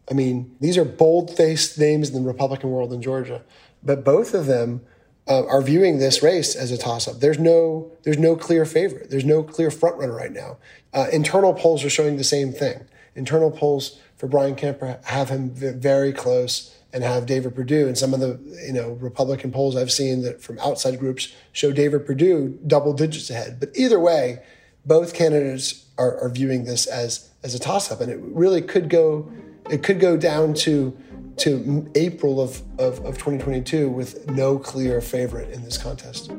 I 0.10 0.13
mean, 0.13 0.56
these 0.62 0.78
are 0.78 0.86
bold-faced 0.86 1.78
names 1.78 2.12
in 2.12 2.15
the 2.15 2.26
Republican 2.26 2.71
world 2.71 2.93
in 2.93 3.02
Georgia, 3.02 3.43
but 3.84 4.06
both 4.06 4.34
of 4.34 4.45
them 4.45 4.86
uh, 5.30 5.46
are 5.46 5.62
viewing 5.62 6.00
this 6.00 6.24
race 6.24 6.56
as 6.56 6.72
a 6.72 6.78
toss-up. 6.78 7.20
There's 7.20 7.40
no 7.40 7.92
there's 8.04 8.18
no 8.18 8.36
clear 8.36 8.66
favorite. 8.66 9.10
There's 9.10 9.26
no 9.26 9.44
clear 9.44 9.70
frontrunner 9.70 10.16
right 10.16 10.32
now. 10.32 10.58
Uh, 10.94 11.08
internal 11.12 11.54
polls 11.54 11.84
are 11.84 11.90
showing 11.90 12.18
the 12.18 12.24
same 12.24 12.52
thing. 12.52 12.86
Internal 13.16 13.52
polls 13.52 14.00
for 14.16 14.28
Brian 14.28 14.56
Kemp 14.56 14.82
have 15.06 15.30
him 15.30 15.52
very 15.54 16.13
close 16.13 16.76
and 16.94 17.04
have 17.04 17.26
David 17.26 17.54
Perdue. 17.56 17.88
And 17.88 17.98
some 17.98 18.13
of 18.13 18.20
the 18.20 18.40
you 18.66 18.74
know 18.74 18.92
Republican 18.92 19.52
polls 19.52 19.76
I've 19.76 19.92
seen 19.92 20.22
that 20.24 20.42
from 20.42 20.58
outside 20.60 21.00
groups 21.00 21.34
show 21.52 21.72
David 21.72 22.06
Perdue 22.06 22.60
double 22.66 22.94
digits 22.94 23.30
ahead. 23.30 23.60
But 23.60 23.70
either 23.76 24.00
way, 24.00 24.40
both 24.86 25.13
candidates 25.13 25.86
are, 25.98 26.18
are 26.20 26.30
viewing 26.30 26.63
this 26.63 26.88
as 26.88 27.30
as 27.44 27.54
a 27.54 27.60
toss 27.60 27.92
up, 27.92 28.02
and 28.02 28.12
it 28.12 28.20
really 28.22 28.62
could 28.62 28.90
go 28.90 29.32
it 29.70 29.84
could 29.84 30.00
go 30.00 30.16
down 30.16 30.54
to 30.54 30.98
to 31.38 31.89
April 31.95 32.41
of, 32.41 32.62
of, 32.80 33.00
of 33.06 33.17
2022 33.17 33.89
with 33.89 34.30
no 34.32 34.58
clear 34.58 35.02
favorite 35.02 35.52
in 35.52 35.63
this 35.63 35.78
contest. 35.78 36.32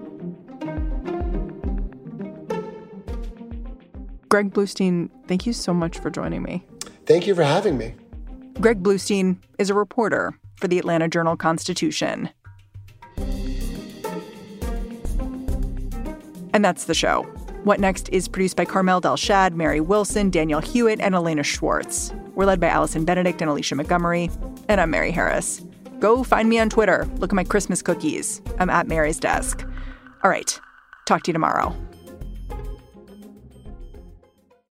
Greg 4.28 4.52
Bluestein, 4.52 5.08
thank 5.26 5.46
you 5.46 5.52
so 5.52 5.72
much 5.72 5.98
for 5.98 6.11
joining 6.11 6.42
me. 6.42 6.64
Thank 7.06 7.26
you 7.26 7.34
for 7.34 7.44
having 7.44 7.78
me. 7.78 7.94
Greg 8.61 8.82
Bluestein 8.82 9.38
is 9.58 9.70
a 9.70 9.74
reporter 9.74 10.34
for 10.56 10.68
the 10.68 10.78
Atlanta 10.78 11.08
Journal 11.08 11.37
Constitution. 11.37 12.28
And 16.52 16.64
that's 16.64 16.84
the 16.84 16.94
show. 16.94 17.22
What 17.64 17.80
Next 17.80 18.08
is 18.11 18.28
produced 18.28 18.56
by 18.56 18.64
Carmel 18.64 19.00
Delshad, 19.00 19.52
Mary 19.52 19.80
Wilson, 19.80 20.30
Daniel 20.30 20.61
Hewitt, 20.61 21.00
and 21.00 21.14
Elena 21.14 21.42
Schwartz. 21.42 22.12
We're 22.38 22.46
led 22.46 22.61
by 22.61 22.68
Alison 22.68 23.05
Benedikt 23.05 23.42
and 23.42 23.51
Alicia 23.51 23.74
Montgomery. 23.74 24.31
And 24.68 24.81
I'm 24.81 24.92
Mary 24.92 25.11
Harris. 25.11 25.61
Go 25.98 26.22
find 26.22 26.48
me 26.48 26.61
on 26.61 26.70
Twitter. 26.70 27.05
Look 27.16 27.33
at 27.33 27.35
my 27.35 27.42
Christmas 27.42 27.83
cookies. 27.83 28.40
I'm 28.61 28.70
at 28.70 28.87
Mary's 28.87 29.18
desk. 29.18 29.66
All 30.22 30.31
right. 30.31 30.61
Talk 31.05 31.24
to 31.24 31.31
you 31.31 31.33
tomorrow. 31.33 31.74